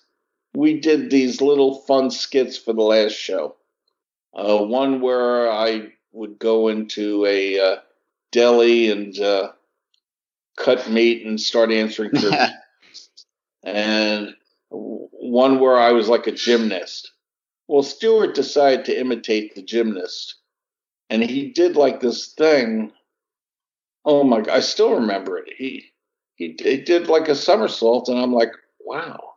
[0.56, 3.56] We did these little fun skits for the last show.
[4.34, 7.76] Uh, one where I would go into a uh,
[8.32, 9.52] deli and uh,
[10.58, 12.62] cut meat and start answering trivia.
[13.64, 14.36] and
[14.70, 17.12] one where I was like a gymnast.
[17.68, 20.36] Well, Stuart decided to imitate the gymnast,
[21.10, 22.92] and he did like this thing.
[24.04, 24.42] Oh my!
[24.42, 25.54] God, I still remember it.
[25.58, 25.92] He
[26.36, 29.36] he, he did like a somersault, and I'm like, wow.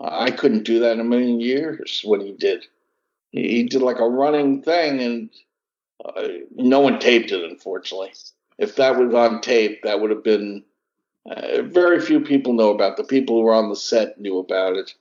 [0.00, 2.02] I couldn't do that in a million years.
[2.04, 2.66] What he did,
[3.30, 5.30] he, he did like a running thing, and
[6.04, 8.12] uh, no one taped it, unfortunately.
[8.58, 10.64] If that was on tape, that would have been
[11.30, 12.96] uh, very few people know about.
[12.96, 14.94] The people who were on the set knew about it,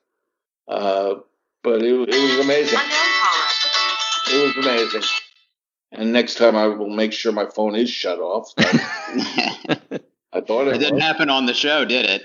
[0.67, 1.15] uh,
[1.63, 2.79] but it, it was amazing.
[4.27, 5.09] It was amazing.
[5.91, 8.53] And next time, I will make sure my phone is shut off.
[10.33, 11.03] I thought it, it didn't was.
[11.03, 12.23] happen on the show, did it?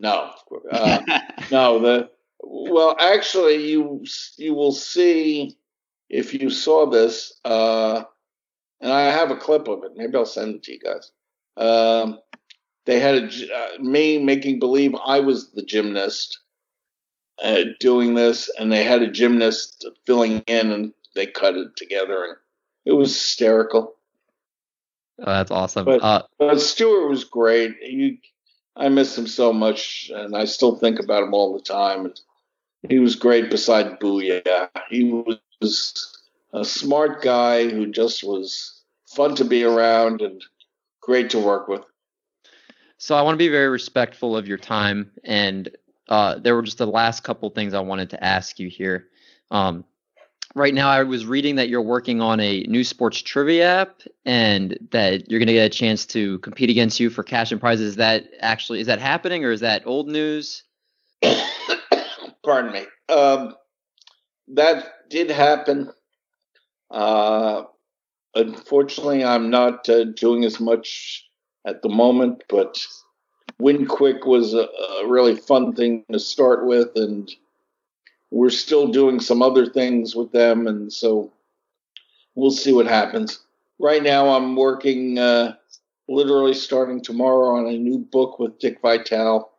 [0.00, 0.32] No,
[0.70, 1.00] uh,
[1.50, 1.78] no.
[1.78, 4.04] The well, actually, you
[4.36, 5.56] you will see
[6.10, 8.02] if you saw this, uh,
[8.80, 9.92] and I have a clip of it.
[9.96, 11.10] Maybe I'll send it to you guys.
[11.56, 12.18] Um,
[12.84, 16.40] they had a, uh, me making believe I was the gymnast
[17.42, 22.24] uh, doing this, and they had a gymnast filling in, and they cut it together,
[22.24, 22.36] and
[22.84, 23.94] it was hysterical.
[25.22, 25.84] Oh, that's awesome.
[25.84, 27.76] But, uh, but Stuart was great.
[27.82, 28.18] You,
[28.76, 32.12] I miss him so much, and I still think about him all the time.
[32.88, 33.50] He was great.
[33.50, 36.18] Beside Booyah, he was
[36.52, 40.42] a smart guy who just was fun to be around and
[41.00, 41.82] great to work with.
[42.98, 45.68] So I want to be very respectful of your time, and
[46.08, 49.08] uh, there were just the last couple things I wanted to ask you here.
[49.50, 49.84] Um,
[50.54, 54.78] right now, I was reading that you're working on a new sports trivia app, and
[54.90, 57.90] that you're going to get a chance to compete against you for cash and prizes.
[57.90, 60.64] Is that actually is that happening, or is that old news?
[62.44, 62.84] Pardon me.
[63.08, 63.54] Um,
[64.48, 65.90] that did happen.
[66.90, 67.64] Uh,
[68.34, 71.28] unfortunately, I'm not uh, doing as much
[71.66, 72.78] at the moment, but
[73.58, 74.66] Win Quick was a,
[75.02, 77.30] a, really fun thing to start with, and
[78.32, 81.30] we're still doing some other things with them, and so
[82.34, 83.40] we'll see what happens.
[83.78, 85.56] Right now, I'm working, uh,
[86.08, 89.50] literally starting tomorrow, on a new book with Dick Vitale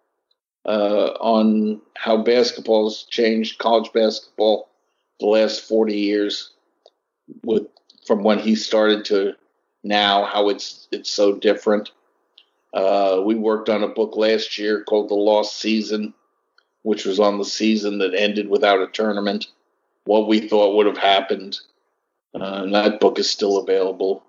[0.66, 4.70] uh, on how basketball has changed, college basketball,
[5.20, 6.52] the last 40 years,
[7.44, 7.68] with
[8.08, 9.34] from when he started to
[9.84, 11.92] now, how it's it's so different.
[12.74, 16.16] Uh, we worked on a book last year called The Lost Season,
[16.84, 19.48] which was on the season that ended without a tournament.
[20.06, 21.60] What we thought would have happened.
[22.36, 24.24] Uh, and that book is still available.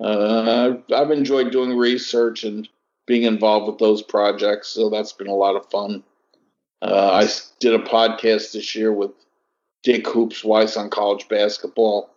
[0.00, 2.68] Uh, I've enjoyed doing research and
[3.06, 6.02] being involved with those projects, so that's been a lot of fun.
[6.82, 7.28] Uh, I
[7.60, 9.12] did a podcast this year with
[9.82, 12.10] Dick Hoops Weiss on college basketball.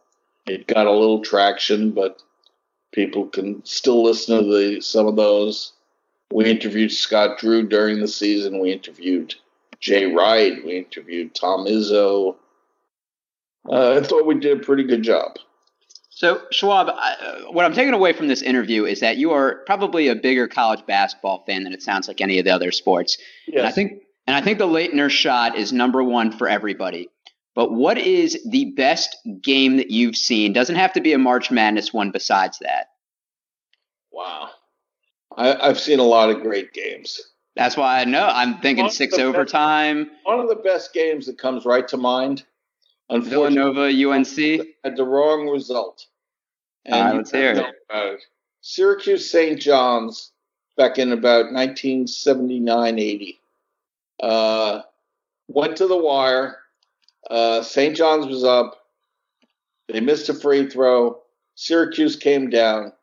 [0.46, 2.22] It got a little traction, but
[2.94, 5.74] people can still listen to the some of those.
[6.32, 8.60] We interviewed Scott Drew during the season.
[8.60, 9.36] We interviewed
[9.80, 10.64] Jay Wright.
[10.66, 12.36] We interviewed Tom Izzo.
[13.70, 15.38] Uh, I thought we did a pretty good job.
[16.10, 20.08] So, Schwab, I, what I'm taking away from this interview is that you are probably
[20.08, 23.20] a bigger college basketball fan than it sounds like any of the other sports.
[23.46, 23.60] Yes.
[23.60, 27.10] And I think, and I think the Laettner shot is number one for everybody.
[27.54, 30.54] But what is the best game that you've seen?
[30.54, 32.12] Doesn't have to be a March Madness one.
[32.12, 32.88] Besides that,
[34.12, 34.50] wow,
[35.36, 37.22] I, have seen a lot of great games.
[37.58, 38.28] That's why I know.
[38.28, 40.06] I'm thinking One six overtime.
[40.06, 42.44] Best, one of the best games that comes right to mind.
[43.10, 44.36] Villanova, UNC
[44.84, 46.06] had the wrong result.
[46.86, 48.20] And right, let's hear it.
[48.62, 49.60] Syracuse St.
[49.60, 50.32] John's
[50.76, 53.40] back in about 1979 80.
[54.22, 54.82] Uh,
[55.48, 56.58] went to the wire.
[57.30, 57.96] Uh, St.
[57.96, 58.86] John's was up.
[59.88, 61.22] They missed a free throw.
[61.56, 62.94] Syracuse came down.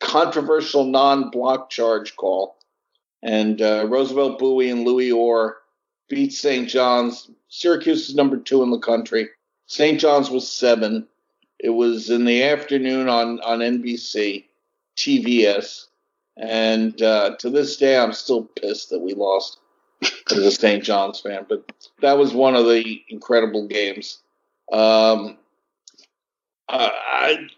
[0.00, 2.56] Controversial non block charge call.
[3.24, 5.56] And uh, Roosevelt Bouie and Louis Orr
[6.08, 6.68] beat St.
[6.68, 7.30] John's.
[7.48, 9.30] Syracuse is number two in the country.
[9.66, 9.98] St.
[9.98, 11.08] John's was seven.
[11.58, 14.44] It was in the afternoon on, on NBC,
[14.96, 15.86] TVS.
[16.36, 19.58] And uh, to this day, I'm still pissed that we lost.
[20.30, 20.82] as a St.
[20.82, 21.64] John's fan, but
[22.00, 24.18] that was one of the incredible games.
[24.72, 25.38] Um,
[26.68, 27.48] uh, I,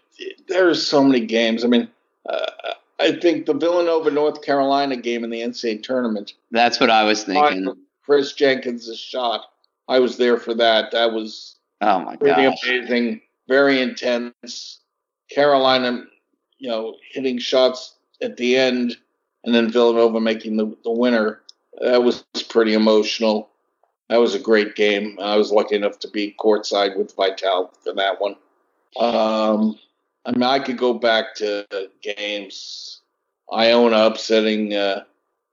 [0.47, 1.63] there's so many games.
[1.63, 1.89] I mean,
[2.27, 2.45] uh,
[2.99, 6.33] I think the Villanova North Carolina game in the NCAA tournament.
[6.51, 7.73] That's what I was thinking.
[8.03, 9.45] Kris Jenkins' shot.
[9.87, 10.91] I was there for that.
[10.91, 12.67] That was oh my pretty gosh.
[12.67, 14.79] amazing, very intense.
[15.29, 16.03] Carolina,
[16.57, 18.97] you know, hitting shots at the end,
[19.43, 21.41] and then Villanova making the, the winner.
[21.81, 23.49] That was pretty emotional.
[24.09, 25.17] That was a great game.
[25.21, 28.35] I was lucky enough to be courtside with Vitale for that one.
[28.97, 29.77] Um,
[30.27, 31.65] I mean, I could go back to
[32.01, 32.99] games.
[33.51, 35.03] Iona upsetting uh,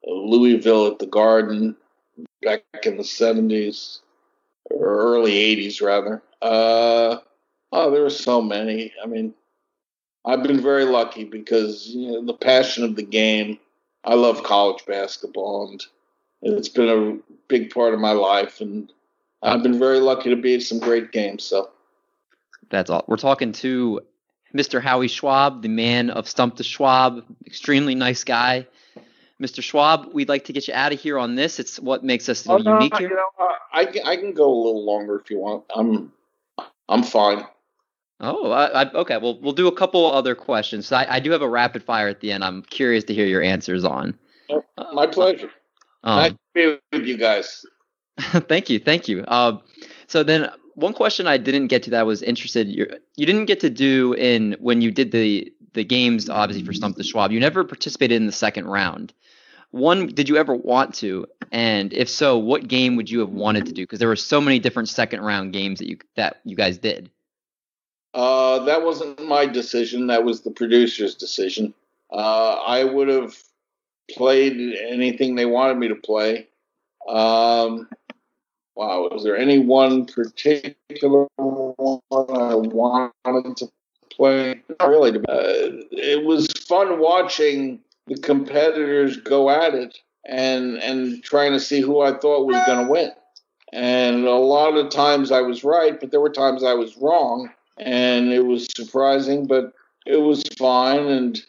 [0.04, 1.76] Louisville at the Garden
[2.42, 4.00] back in the 70s
[4.64, 6.22] or early 80s, rather.
[6.42, 7.18] Uh,
[7.70, 8.92] oh, there were so many.
[9.00, 9.32] I mean,
[10.24, 13.60] I've been very lucky because you know, the passion of the game.
[14.02, 15.86] I love college basketball, and
[16.42, 18.60] it's been a big part of my life.
[18.60, 18.92] And
[19.40, 21.44] I've been very lucky to be at some great games.
[21.44, 21.70] So
[22.70, 23.04] that's all.
[23.06, 24.00] We're talking to
[24.54, 24.80] Mr.
[24.80, 28.66] Howie Schwab, the man of Stump the Schwab, extremely nice guy.
[29.42, 29.62] Mr.
[29.62, 31.58] Schwab, we'd like to get you out of here on this.
[31.58, 33.08] It's what makes us oh, unique no, here.
[33.10, 35.64] You know, I, I can go a little longer if you want.
[35.74, 36.12] I'm
[36.88, 37.44] I'm fine.
[38.20, 39.18] Oh, I, I, okay.
[39.18, 40.92] Well, we'll do a couple other questions.
[40.92, 42.44] I, I, do have a rapid fire at the end.
[42.44, 44.16] I'm curious to hear your answers on.
[44.50, 44.62] Oh,
[44.92, 45.50] my pleasure.
[46.04, 47.66] Um, nice to be with you guys.
[48.18, 49.24] thank you, thank you.
[49.26, 49.58] Uh,
[50.06, 52.68] so then, one question I didn't get to that I was interested.
[52.68, 56.72] You you didn't get to do in when you did the the games, obviously for
[56.72, 57.32] Stump the Schwab.
[57.32, 59.12] You never participated in the second round.
[59.70, 61.26] One, did you ever want to?
[61.50, 63.82] And if so, what game would you have wanted to do?
[63.82, 67.10] Because there were so many different second round games that you that you guys did.
[68.14, 70.06] Uh, that wasn't my decision.
[70.06, 71.74] That was the producer's decision.
[72.12, 73.34] Uh, I would have
[74.10, 76.46] played anything they wanted me to play.
[77.08, 77.88] Um,
[78.76, 83.66] wow, was there any one particular one I wanted to
[84.10, 84.62] play?
[84.80, 85.18] Not really.
[85.18, 91.80] Uh, it was fun watching the competitors go at it and and trying to see
[91.80, 93.10] who I thought was going to win.
[93.72, 97.50] And a lot of times I was right, but there were times I was wrong,
[97.78, 99.72] and it was surprising, but
[100.06, 101.06] it was fine.
[101.06, 101.42] And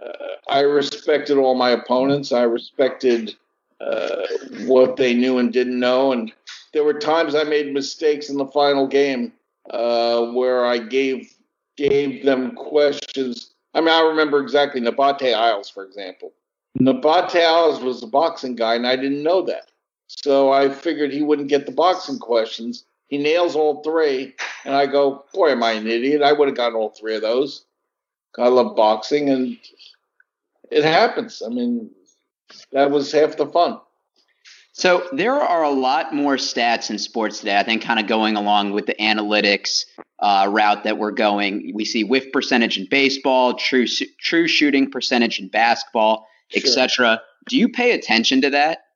[0.00, 2.30] uh, I respected all my opponents.
[2.30, 3.34] I respected
[3.80, 4.26] uh,
[4.66, 6.12] what they knew and didn't know.
[6.12, 6.30] And
[6.72, 9.32] there were times I made mistakes in the final game
[9.70, 11.32] uh, where I gave
[11.76, 16.32] gave them questions I mean, I remember exactly Nabate Isles, for example.
[16.78, 19.70] Nabate Isles was a boxing guy, and I didn't know that.
[20.08, 22.84] So I figured he wouldn't get the boxing questions.
[23.08, 26.22] He nails all three, and I go, boy, am I an idiot.
[26.22, 27.64] I would have gotten all three of those.
[28.38, 29.58] I love boxing, and
[30.70, 31.42] it happens.
[31.44, 31.90] I mean,
[32.72, 33.80] that was half the fun.
[34.82, 37.56] So there are a lot more stats in sports today.
[37.56, 39.84] I think kind of going along with the analytics
[40.18, 41.70] uh, route that we're going.
[41.72, 46.60] We see whiff percentage in baseball, true true shooting percentage in basketball, sure.
[46.60, 47.22] etc.
[47.48, 48.86] Do you pay attention to that?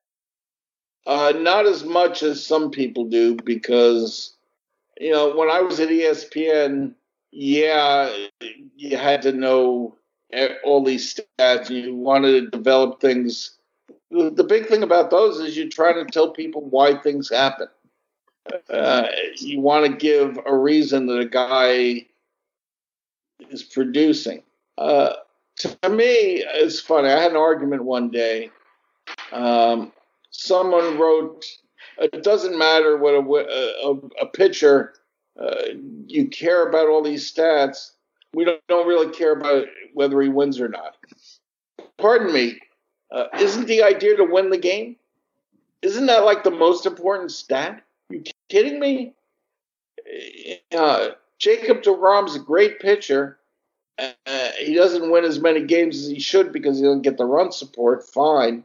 [1.07, 4.35] Uh, not as much as some people do because
[4.99, 6.95] you know when I was at ESPN,
[7.31, 8.13] yeah,
[8.75, 9.95] you had to know
[10.65, 11.71] all these stats.
[11.71, 13.56] You wanted to develop things
[14.11, 17.69] the big thing about those is you try to tell people why things happen.
[18.71, 22.07] Uh, you want to give a reason that a guy
[23.51, 24.43] is producing.
[24.79, 25.15] Uh,
[25.57, 27.09] to me, it's funny.
[27.09, 28.51] I had an argument one day.
[29.33, 29.93] Um,
[30.31, 31.45] someone wrote,
[31.99, 33.19] "It doesn't matter what a,
[33.85, 34.95] a, a pitcher.
[35.41, 35.75] Uh,
[36.07, 37.93] you care about all these stats.
[38.33, 40.97] We don't, don't really care about whether he wins or not."
[41.99, 42.61] Pardon me
[43.11, 44.97] uh, isn't the idea to win the game?
[45.83, 47.83] Isn't that like the most important stat?
[48.11, 49.13] You kidding me?
[50.77, 53.39] Uh, Jacob DeGrom's a great pitcher.
[53.99, 57.25] Uh, he doesn't win as many games as he should because he doesn't get the
[57.25, 58.07] run support.
[58.09, 58.65] Fine,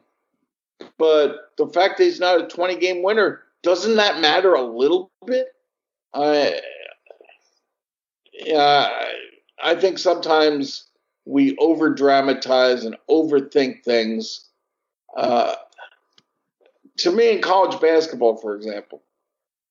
[0.98, 5.12] but the fact that he's not a 20 game winner doesn't that matter a little
[5.26, 5.48] bit?
[6.14, 6.60] I,
[8.34, 8.90] yeah,
[9.64, 10.86] I think sometimes
[11.32, 14.50] we over dramatize and overthink things.
[15.16, 15.56] Uh,
[16.98, 19.02] to me, in college basketball, for example,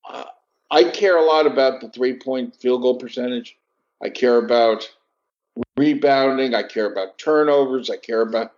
[0.08, 0.24] uh,
[0.70, 3.58] I care a lot about the three point field goal percentage.
[4.02, 4.90] I care about
[5.76, 6.54] rebounding.
[6.54, 7.90] I care about turnovers.
[7.90, 8.52] I care about.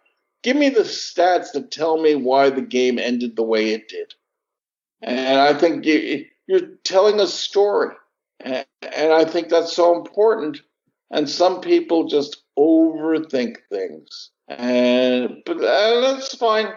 [0.45, 4.15] Give me the stats that tell me why the game ended the way it did.
[5.01, 7.95] And I think you, you're telling a story.
[8.39, 10.63] And, and I think that's so important.
[11.13, 16.69] And some people just overthink things, and but uh, that's fine.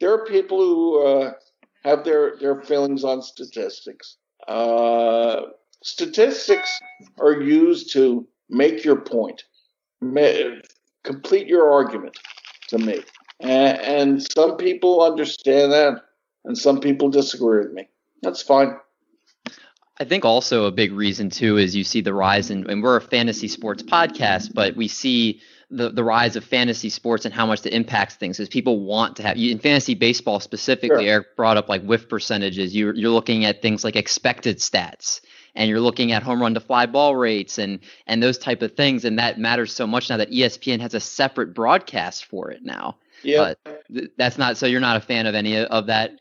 [0.00, 1.32] There are people who uh,
[1.84, 4.16] have their, their feelings on statistics.
[4.48, 5.42] Uh,
[5.82, 6.80] statistics
[7.18, 9.44] are used to make your point,
[10.00, 10.60] ma-
[11.04, 12.18] complete your argument
[12.68, 13.02] to me.
[13.40, 15.94] And, and some people understand that,
[16.44, 17.88] and some people disagree with me.
[18.22, 18.76] That's fine.
[19.98, 22.96] I think also a big reason too is you see the rise in, and we're
[22.96, 25.40] a fantasy sports podcast, but we see
[25.70, 29.16] the, the rise of fantasy sports and how much it impacts things is people want
[29.16, 31.12] to have in fantasy baseball specifically sure.
[31.12, 32.74] eric brought up like whiff percentages.
[32.74, 35.20] You're, you're looking at things like expected stats
[35.56, 38.76] and you're looking at home run to fly ball rates and and those type of
[38.76, 42.62] things and that matters so much now that espn has a separate broadcast for it
[42.62, 42.96] now.
[43.24, 43.54] Yeah.
[43.92, 46.12] Th- that's not so you're not a fan of any of that?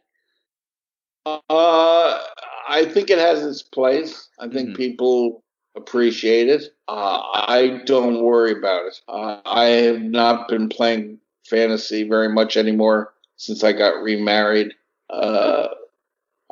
[1.27, 2.19] Uh
[2.67, 4.77] i think it has its place i think mm-hmm.
[4.77, 5.43] people
[5.75, 6.73] appreciate it.
[6.87, 9.01] Uh, I don't worry about it.
[9.07, 14.73] Uh, I have not been playing fantasy very much anymore since I got remarried.
[15.09, 15.67] Uh,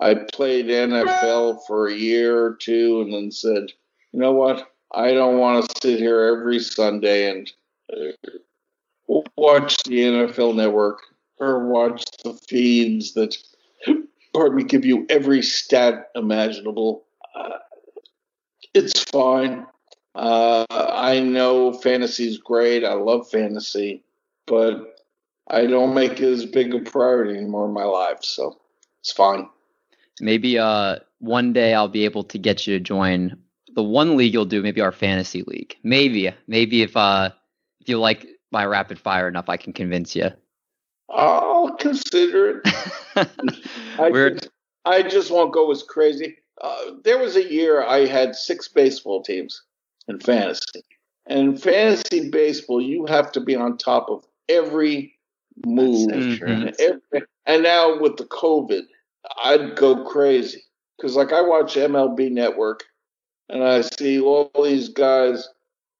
[0.01, 3.71] I played NFL for a year or two and then said,
[4.11, 4.71] you know what?
[4.93, 7.51] I don't want to sit here every Sunday and
[7.91, 10.99] uh, watch the NFL network
[11.39, 13.35] or watch the feeds that,
[14.33, 17.05] pardon me, give you every stat imaginable.
[17.35, 17.57] Uh,
[18.73, 19.65] it's fine.
[20.15, 22.83] Uh, I know fantasy's great.
[22.83, 24.03] I love fantasy,
[24.45, 24.95] but
[25.47, 28.59] I don't make it as big a priority anymore in my life, so
[29.01, 29.49] it's fine.
[30.21, 33.37] Maybe uh, one day I'll be able to get you to join
[33.73, 34.61] the one league you'll do.
[34.61, 35.75] Maybe our fantasy league.
[35.83, 37.31] Maybe, maybe if uh,
[37.81, 40.29] if you like my rapid fire enough, I can convince you.
[41.13, 42.73] I'll consider it.
[43.99, 44.49] I, just,
[44.85, 46.37] I just won't go as crazy.
[46.61, 49.61] Uh, there was a year I had six baseball teams
[50.07, 50.83] in fantasy.
[51.25, 55.15] And in fantasy baseball, you have to be on top of every
[55.65, 56.09] move.
[56.09, 56.69] Mm-hmm.
[56.79, 58.83] Every, and now with the COVID,
[59.43, 60.63] I'd go crazy.
[60.97, 62.83] Because, like, I watch MLB Network
[63.49, 65.47] and I see all these guys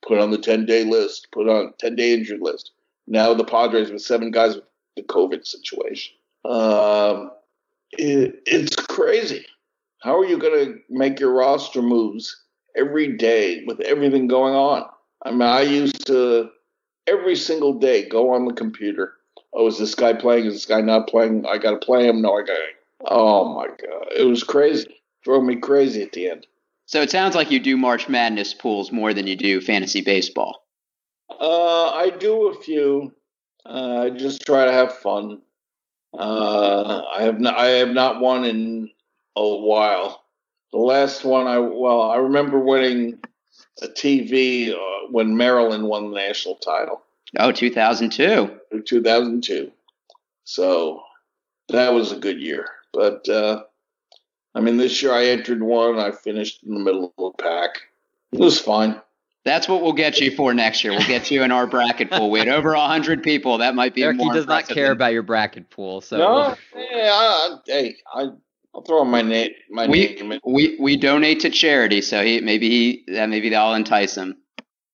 [0.05, 2.71] put on the 10 day list, put on 10 day injured list.
[3.07, 4.63] Now the Padres with seven guys with
[4.95, 6.13] the COVID situation.
[6.45, 7.31] Um,
[7.91, 9.45] it, it's crazy.
[10.01, 12.41] How are you going to make your roster moves
[12.75, 14.85] every day with everything going on?
[15.23, 16.49] I mean, I used to
[17.07, 19.13] every single day go on the computer.
[19.53, 20.45] Oh, is this guy playing?
[20.45, 21.45] Is this guy not playing?
[21.45, 22.21] I got to play him.
[22.21, 22.57] No, I got.
[23.05, 25.01] Oh my god, it was crazy.
[25.23, 26.47] Drove me crazy at the end.
[26.85, 30.65] So it sounds like you do March Madness pools more than you do fantasy baseball.
[31.29, 33.13] Uh, I do a few.
[33.65, 35.41] Uh, I just try to have fun.
[36.13, 37.57] Uh, I have not.
[37.57, 38.89] I have not won in
[39.35, 40.23] a while.
[40.71, 43.19] The last one I well, I remember winning
[43.81, 47.01] a TV uh, when Maryland won the national title.
[47.39, 48.81] Oh, 2002.
[48.85, 49.71] 2002.
[50.43, 51.01] So
[51.69, 52.67] that was a good year.
[52.91, 53.63] But uh,
[54.53, 55.97] I mean, this year I entered one.
[55.97, 57.81] I finished in the middle of the pack.
[58.31, 59.01] It was fine.
[59.45, 60.93] That's what we'll get you for next year.
[60.93, 62.31] We'll get you in our bracket pool.
[62.31, 63.57] We had over hundred people.
[63.57, 64.31] That might be Eric, more.
[64.31, 64.93] He does not care than...
[64.93, 65.99] about your bracket pool.
[65.99, 68.29] So no, yeah, I, hey, I
[68.75, 69.51] I'll throw my name.
[69.69, 70.39] My we, name.
[70.45, 74.37] We we donate to charity, so he maybe he that maybe that'll entice him.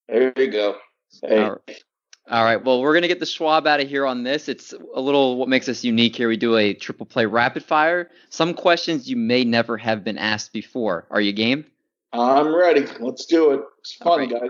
[0.08, 0.78] There you go.
[1.22, 1.44] Hey.
[1.44, 1.84] All right.
[2.32, 2.64] All right.
[2.64, 4.50] Well, we're gonna get the Schwab out of here on this.
[4.50, 6.28] It's a little what makes us unique here.
[6.28, 8.10] We do a triple play rapid fire.
[8.30, 11.08] Some questions you may never have been asked before.
[11.10, 11.66] Are you game?
[12.12, 12.86] I'm ready.
[13.00, 13.62] Let's do it.
[13.80, 14.30] It's fun, right.
[14.30, 14.50] guys.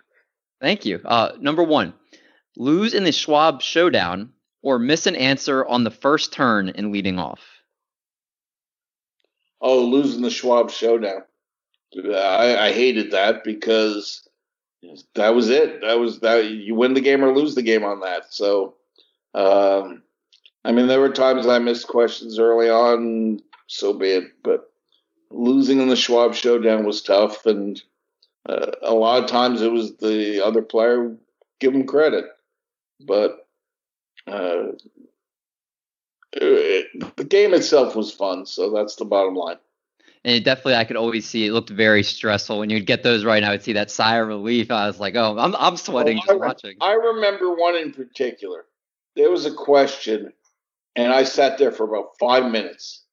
[0.62, 1.01] Thank you.
[1.05, 1.93] Uh, number one,
[2.57, 4.32] lose in the Schwab showdown
[4.62, 7.41] or miss an answer on the first turn in leading off.
[9.62, 11.24] Oh, losing the Schwab showdown.
[11.95, 14.28] I, I hated that because
[15.16, 15.82] that was it.
[15.82, 18.34] That was that you win the game or lose the game on that.
[18.34, 18.76] So,
[19.34, 20.03] um,
[20.64, 23.39] I mean, there were times I missed questions early on.
[23.68, 24.24] So be it.
[24.43, 24.69] But
[25.32, 27.82] losing in the Schwab showdown was tough, and
[28.48, 31.16] uh, a lot of times it was the other player
[31.60, 32.26] give him credit,
[33.00, 33.48] but
[34.28, 34.74] uh,
[36.34, 39.58] it, the game itself was fun, so that's the bottom line.
[40.26, 43.24] And it definitely, I could always see it looked very stressful when you'd get those
[43.24, 43.38] right.
[43.38, 44.70] And I would see that sigh of relief.
[44.70, 46.76] I was like, oh, I'm, I'm sweating just I, watching.
[46.82, 48.66] I remember one in particular.
[49.16, 50.34] There was a question,
[50.96, 53.04] and I sat there for about five minutes.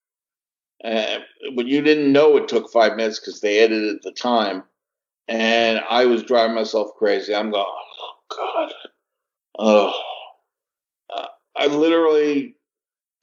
[0.87, 1.19] Uh,
[1.57, 4.63] but you didn't know it took five minutes because they edited the time.
[5.27, 7.35] And I was driving myself crazy.
[7.35, 8.73] I'm going, oh, God.
[9.59, 10.01] Oh.
[11.13, 11.27] Uh,
[11.57, 12.55] I literally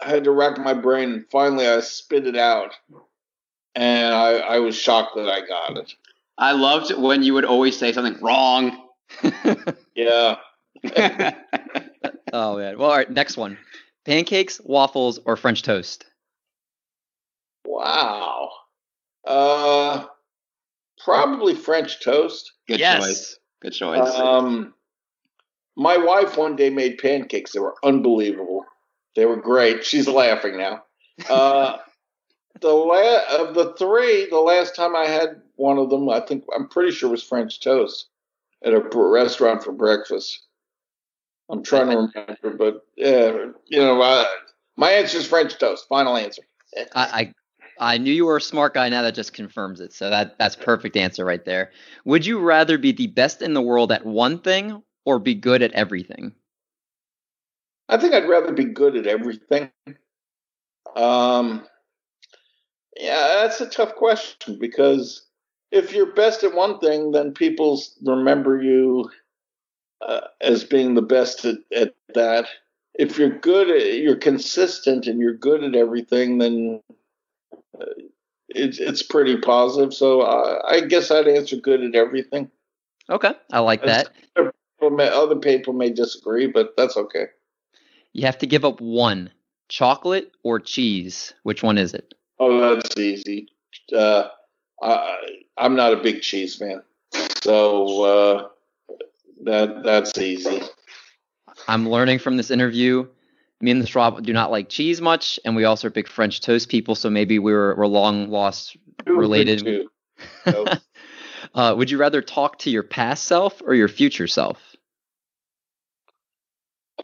[0.01, 2.73] had to rack my brain, and finally I spit it out,
[3.75, 5.93] and I, I was shocked that I got it.
[6.37, 8.89] I loved when you would always say something wrong.
[9.95, 10.37] yeah.
[12.33, 12.77] oh man.
[12.77, 13.09] Well, all right.
[13.09, 13.57] Next one:
[14.05, 16.05] pancakes, waffles, or French toast.
[17.65, 18.49] Wow.
[19.25, 20.05] Uh,
[21.03, 22.53] probably French toast.
[22.67, 23.03] Good yes.
[23.03, 23.39] choice.
[23.61, 24.15] Good choice.
[24.15, 24.73] Um,
[25.75, 27.53] my wife one day made pancakes.
[27.53, 28.65] They were unbelievable.
[29.15, 29.85] They were great.
[29.85, 30.83] She's laughing now.
[31.29, 31.77] Uh,
[32.61, 36.45] the la- of the three, the last time I had one of them, I think
[36.55, 38.07] I'm pretty sure was French toast
[38.63, 40.41] at a restaurant for breakfast.
[41.49, 44.25] I'm trying to remember, but yeah, you know, uh,
[44.77, 45.87] my answer is French toast.
[45.87, 46.41] Final answer.
[46.95, 47.33] I,
[47.79, 48.89] I knew you were a smart guy.
[48.89, 49.93] Now that just confirms it.
[49.93, 51.71] So that that's perfect answer right there.
[52.05, 55.61] Would you rather be the best in the world at one thing or be good
[55.61, 56.33] at everything?
[57.89, 59.69] I think I'd rather be good at everything.
[60.95, 61.65] Um,
[62.95, 65.25] yeah, that's a tough question because
[65.71, 69.09] if you're best at one thing, then people remember you
[70.07, 72.45] uh, as being the best at, at that.
[72.93, 76.81] If you're good, at, you're consistent, and you're good at everything, then
[78.49, 79.93] it's it's pretty positive.
[79.93, 82.49] So uh, I guess I'd answer good at everything.
[83.09, 84.09] Okay, I like that.
[84.35, 87.25] People may- Other people may disagree, but that's okay.
[88.13, 89.31] You have to give up one:
[89.69, 91.33] chocolate or cheese.
[91.43, 92.13] Which one is it?
[92.39, 93.49] Oh, that's easy.
[93.95, 94.27] Uh,
[94.81, 95.17] I,
[95.57, 96.81] I'm not a big cheese fan,
[97.41, 98.47] so uh,
[99.43, 100.61] that that's easy.
[101.67, 103.07] I'm learning from this interview.
[103.63, 106.41] Me and the Schwab do not like cheese much, and we also are big French
[106.41, 106.95] toast people.
[106.95, 108.75] So maybe we were, we're long lost.
[109.07, 109.87] Related.
[110.45, 110.69] Nope.
[111.55, 114.57] uh, would you rather talk to your past self or your future self?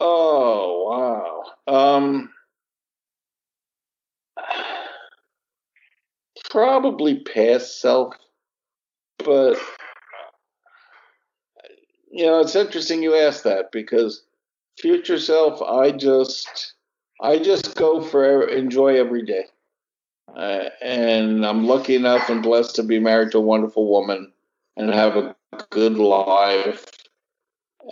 [0.00, 1.92] Oh wow.
[1.96, 2.30] Um,
[6.50, 8.14] probably past self,
[9.18, 9.58] but
[12.10, 14.22] you know it's interesting you ask that because
[14.80, 16.74] future self, I just
[17.20, 19.44] I just go for enjoy every day,
[20.34, 24.32] uh, and I'm lucky enough and blessed to be married to a wonderful woman
[24.76, 25.36] and have a
[25.70, 26.86] good life.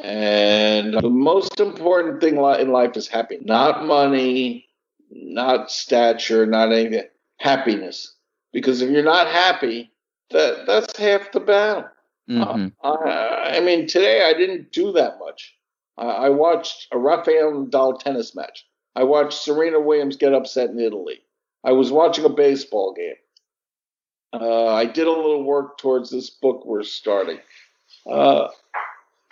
[0.03, 4.68] And the most important thing in life is happy, not money,
[5.11, 7.05] not stature, not anything.
[7.39, 8.14] Happiness,
[8.53, 9.93] because if you're not happy,
[10.30, 11.84] that that's half the battle.
[12.28, 12.72] Mhm.
[12.82, 15.55] I, I mean, today I didn't do that much.
[15.99, 18.66] I, watched a Rafael Nadal tennis match.
[18.94, 21.20] I watched Serena Williams get upset in Italy.
[21.64, 23.14] I was watching a baseball game.
[24.32, 27.38] Uh, I did a little work towards this book we're starting.
[28.07, 28.49] Uh,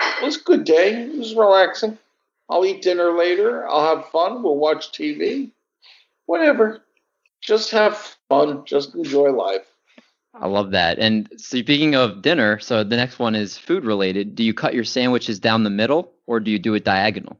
[0.00, 1.02] it was a good day.
[1.02, 1.98] It was relaxing.
[2.48, 3.68] I'll eat dinner later.
[3.68, 4.42] I'll have fun.
[4.42, 5.50] We'll watch TV.
[6.26, 6.82] Whatever.
[7.40, 8.64] Just have fun.
[8.64, 9.66] Just enjoy life.
[10.38, 10.98] I love that.
[10.98, 14.34] And speaking of dinner, so the next one is food related.
[14.34, 17.38] Do you cut your sandwiches down the middle or do you do it diagonal?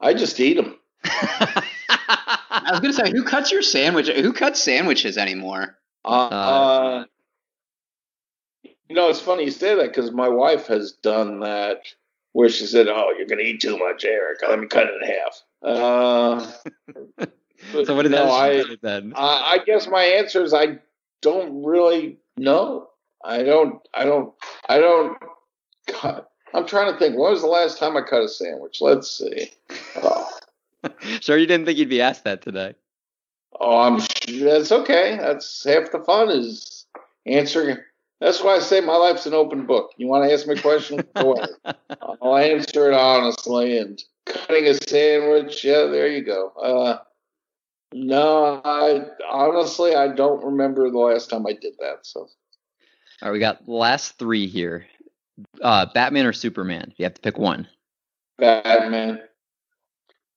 [0.00, 0.78] I just eat them.
[1.04, 4.08] I was gonna say, who cuts your sandwich?
[4.08, 5.76] Who cuts sandwiches anymore?
[6.04, 7.04] Uh, uh,
[8.64, 11.82] you know, it's funny you say that because my wife has done that
[12.32, 14.38] where she said, "Oh, you're going to eat too much, Eric.
[14.48, 16.52] Let me cut it in half." Uh,
[17.16, 17.32] but
[17.72, 19.12] so what did no, that I, then?
[19.16, 20.78] I, I guess my answer is I
[21.22, 22.88] don't really know.
[23.24, 23.80] I don't.
[23.94, 24.32] I don't.
[24.68, 25.18] I don't.
[25.88, 26.30] Cut.
[26.54, 27.16] I'm trying to think.
[27.16, 28.78] When was the last time I cut a sandwich?
[28.80, 29.50] Let's see.
[29.96, 30.28] Oh,
[31.20, 32.74] sure you didn't think you'd be asked that today.
[33.60, 33.98] oh I'm.
[34.40, 35.16] That's okay.
[35.20, 36.86] That's half the fun is
[37.26, 37.78] answering.
[38.20, 39.92] That's why I say my life's an open book.
[39.96, 41.00] You want to ask me a question?
[41.14, 41.50] Go ahead.
[42.22, 43.78] I'll answer it honestly.
[43.78, 46.48] And cutting a sandwich, yeah, there you go.
[46.60, 46.98] Uh,
[47.92, 52.00] no, I honestly I don't remember the last time I did that.
[52.02, 52.28] So All
[53.22, 54.86] right, we got last three here.
[55.62, 56.92] Uh, Batman or Superman?
[56.96, 57.68] You have to pick one.
[58.38, 59.20] Batman,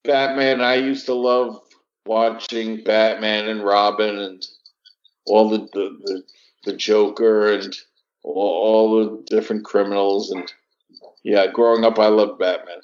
[0.03, 0.61] Batman.
[0.61, 1.61] I used to love
[2.05, 4.45] watching Batman and Robin and
[5.25, 6.23] all the the, the,
[6.65, 7.75] the Joker and
[8.23, 10.51] all, all the different criminals and
[11.23, 12.81] yeah, growing up I loved Batman.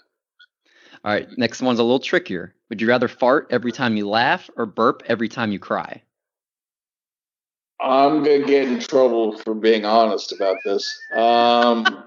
[1.07, 2.53] All right, next one's a little trickier.
[2.67, 6.01] Would you rather fart every time you laugh or burp every time you cry?
[7.79, 10.99] I'm gonna get in trouble for being honest about this.
[11.15, 12.03] Um,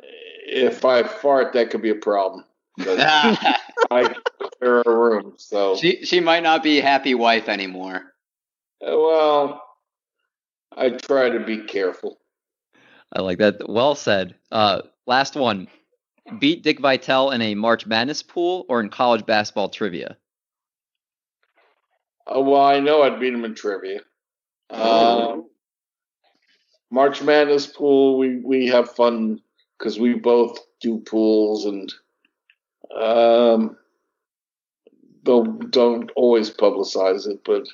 [0.00, 2.44] if I fart, that could be a problem.
[2.80, 4.16] I
[4.58, 5.34] clear a room.
[5.36, 8.02] So, she she might not be happy wife anymore.
[8.80, 9.62] well,
[10.76, 12.18] I try to be careful.
[13.12, 13.68] I like that.
[13.68, 14.34] Well said.
[14.50, 15.68] Uh, last one.
[16.38, 20.16] Beat Dick Vitale in a March Madness pool or in college basketball trivia?
[22.26, 24.00] Uh, well, I know I'd beat him in trivia.
[24.70, 25.48] Um,
[26.90, 29.40] March Madness pool, we we have fun
[29.78, 31.92] because we both do pools and
[32.94, 33.76] um,
[35.22, 37.66] don't don't always publicize it, but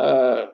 [0.00, 0.46] uh,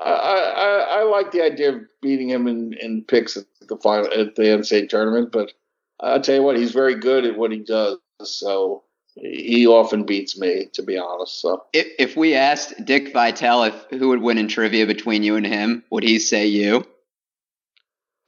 [0.00, 4.10] I, I I like the idea of beating him in, in picks at the final
[4.12, 5.32] at the NCAA tournament.
[5.32, 5.52] But
[6.00, 7.98] I'll tell you what, he's very good at what he does.
[8.22, 8.84] So
[9.14, 11.40] he often beats me, to be honest.
[11.40, 15.36] So If, if we asked Dick Vitale if who would win in trivia between you
[15.36, 16.86] and him, would he say you?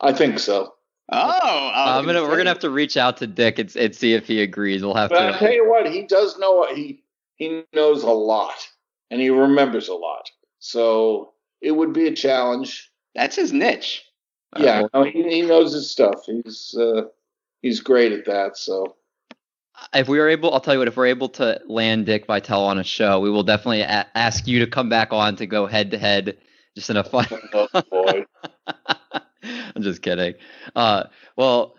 [0.00, 0.74] I think so.
[1.10, 3.74] Oh, I Uh, was I'm gonna we're gonna have to reach out to Dick and,
[3.76, 4.82] and see if he agrees.
[4.82, 7.02] We'll have to But I'll tell you what, he does know what he
[7.36, 8.68] he knows a lot,
[9.10, 10.30] and he remembers a lot.
[10.58, 12.90] So it would be a challenge.
[13.14, 14.04] That's his niche.
[14.58, 16.26] Yeah, no, he, he knows his stuff.
[16.26, 17.02] He's uh,
[17.62, 18.58] he's great at that.
[18.58, 18.96] So
[19.94, 20.88] If we are able, I'll tell you what.
[20.88, 24.46] If we're able to land Dick Vitale on a show, we will definitely a- ask
[24.46, 26.36] you to come back on to go head to head,
[26.76, 27.26] just in a fun.
[27.54, 28.24] oh boy,
[29.74, 30.34] I'm just kidding.
[30.76, 31.04] Uh,
[31.36, 31.74] well,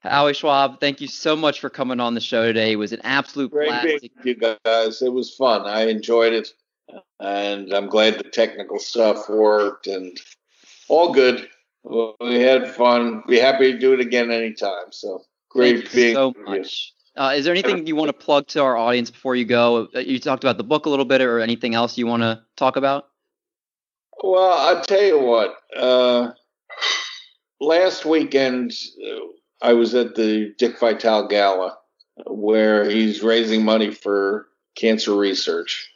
[0.00, 2.72] Howie Schwab, thank you so much for coming on the show today.
[2.72, 3.86] It was an absolute great blast.
[3.86, 4.34] being you
[4.64, 5.02] guys.
[5.02, 5.62] It was fun.
[5.62, 6.48] I enjoyed it,
[7.18, 10.18] and I'm glad the technical stuff worked and
[10.88, 11.48] all good.
[12.20, 13.22] We had fun.
[13.26, 14.92] Be happy to do it again anytime.
[14.92, 16.92] So great Thank you so much.
[17.16, 19.88] Uh, is there anything you want to plug to our audience before you go?
[19.94, 22.42] Uh, You talked about the book a little bit, or anything else you want to
[22.56, 23.08] talk about?
[24.22, 25.56] Well, I'll tell you what.
[25.76, 26.30] Uh,
[27.60, 28.72] last weekend,
[29.04, 29.18] uh,
[29.60, 31.76] I was at the Dick Vitale Gala,
[32.26, 34.46] where he's raising money for
[34.76, 35.90] cancer research.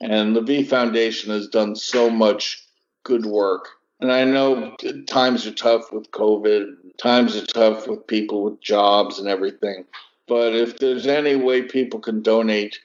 [0.00, 2.62] And the V Foundation has done so much
[3.04, 3.68] good work.
[4.00, 4.76] And I know
[5.06, 9.84] times are tough with COVID, times are tough with people with jobs and everything.
[10.28, 12.78] But if there's any way people can donate,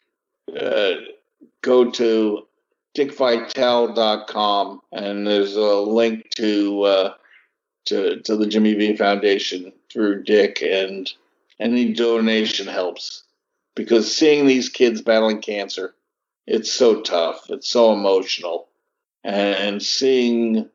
[0.60, 0.94] uh,
[1.62, 2.48] go to
[2.96, 7.14] dickvitale.com and there's a link to uh,
[7.86, 11.12] to to the Jimmy V Foundation through Dick and
[11.60, 13.24] any donation helps
[13.76, 15.94] because seeing these kids battling cancer
[16.46, 18.68] it's so tough it's so emotional
[19.24, 20.70] and seeing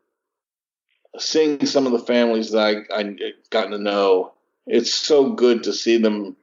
[1.19, 3.15] seeing some of the families that I I
[3.51, 4.33] gotten to know
[4.67, 6.37] it's so good to see them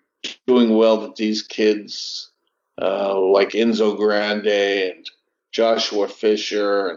[0.48, 2.32] doing well that these kids
[2.82, 5.10] uh, like Enzo Grande and
[5.52, 6.88] Joshua Fisher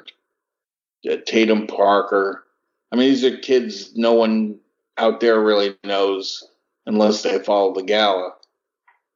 [1.05, 2.45] and uh, Tatum Parker.
[2.91, 4.59] I mean, these are kids no one
[4.97, 6.49] out there really knows
[6.87, 8.33] unless they follow the gala.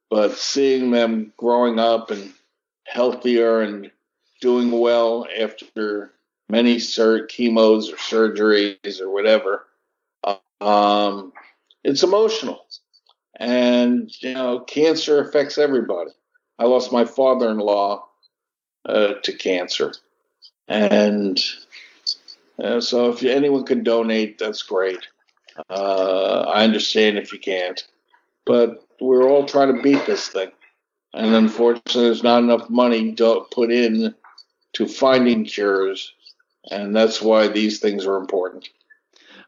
[0.09, 2.31] But seeing them growing up and
[2.85, 3.89] healthier and
[4.39, 6.13] doing well after
[6.53, 9.65] many sur- chemos or surgeries or whatever,
[10.61, 11.33] um,
[11.83, 12.63] it's emotional.
[13.39, 16.11] And, you know, cancer affects everybody.
[16.59, 18.07] I lost my father in law
[18.85, 19.93] uh, to cancer.
[20.67, 21.43] And
[22.63, 25.07] uh, so if anyone can donate, that's great.
[25.69, 27.83] Uh, I understand if you can't.
[28.45, 30.51] But we're all trying to beat this thing.
[31.15, 33.15] And unfortunately, there's not enough money
[33.51, 34.13] put in
[34.73, 36.13] to finding cures.
[36.71, 38.69] And that's why these things are important.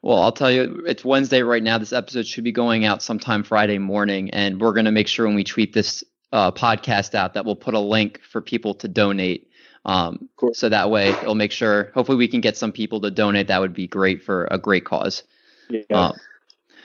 [0.02, 1.78] Well, I'll tell you, it's Wednesday right now.
[1.78, 5.26] This episode should be going out sometime Friday morning, and we're going to make sure
[5.26, 8.88] when we tweet this uh, podcast out that we'll put a link for people to
[8.88, 9.50] donate.
[9.86, 10.54] Um, Cool.
[10.54, 11.92] So that way, it'll make sure.
[11.96, 13.48] Hopefully, we can get some people to donate.
[13.48, 15.24] That would be great for a great cause.
[15.70, 15.82] Yeah.
[15.92, 16.14] Um,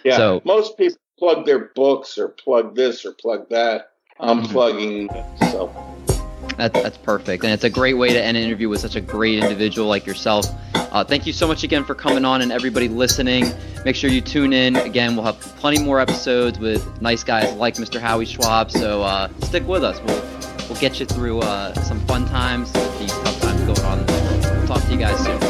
[0.04, 0.16] yeah.
[0.16, 3.90] so- Most people plug their books or plug this or plug that.
[4.18, 4.50] I'm Mhm.
[4.50, 5.08] plugging.
[5.50, 5.66] So
[6.60, 7.42] That, that's perfect.
[7.42, 10.04] And it's a great way to end an interview with such a great individual like
[10.04, 10.44] yourself.
[10.74, 13.46] Uh, thank you so much again for coming on and everybody listening.
[13.86, 14.76] Make sure you tune in.
[14.76, 17.98] Again, we'll have plenty more episodes with nice guys like Mr.
[17.98, 18.70] Howie Schwab.
[18.70, 20.02] So uh, stick with us.
[20.02, 24.04] We'll, we'll get you through uh, some fun times, these tough times going on.
[24.58, 25.49] We'll talk to you guys soon.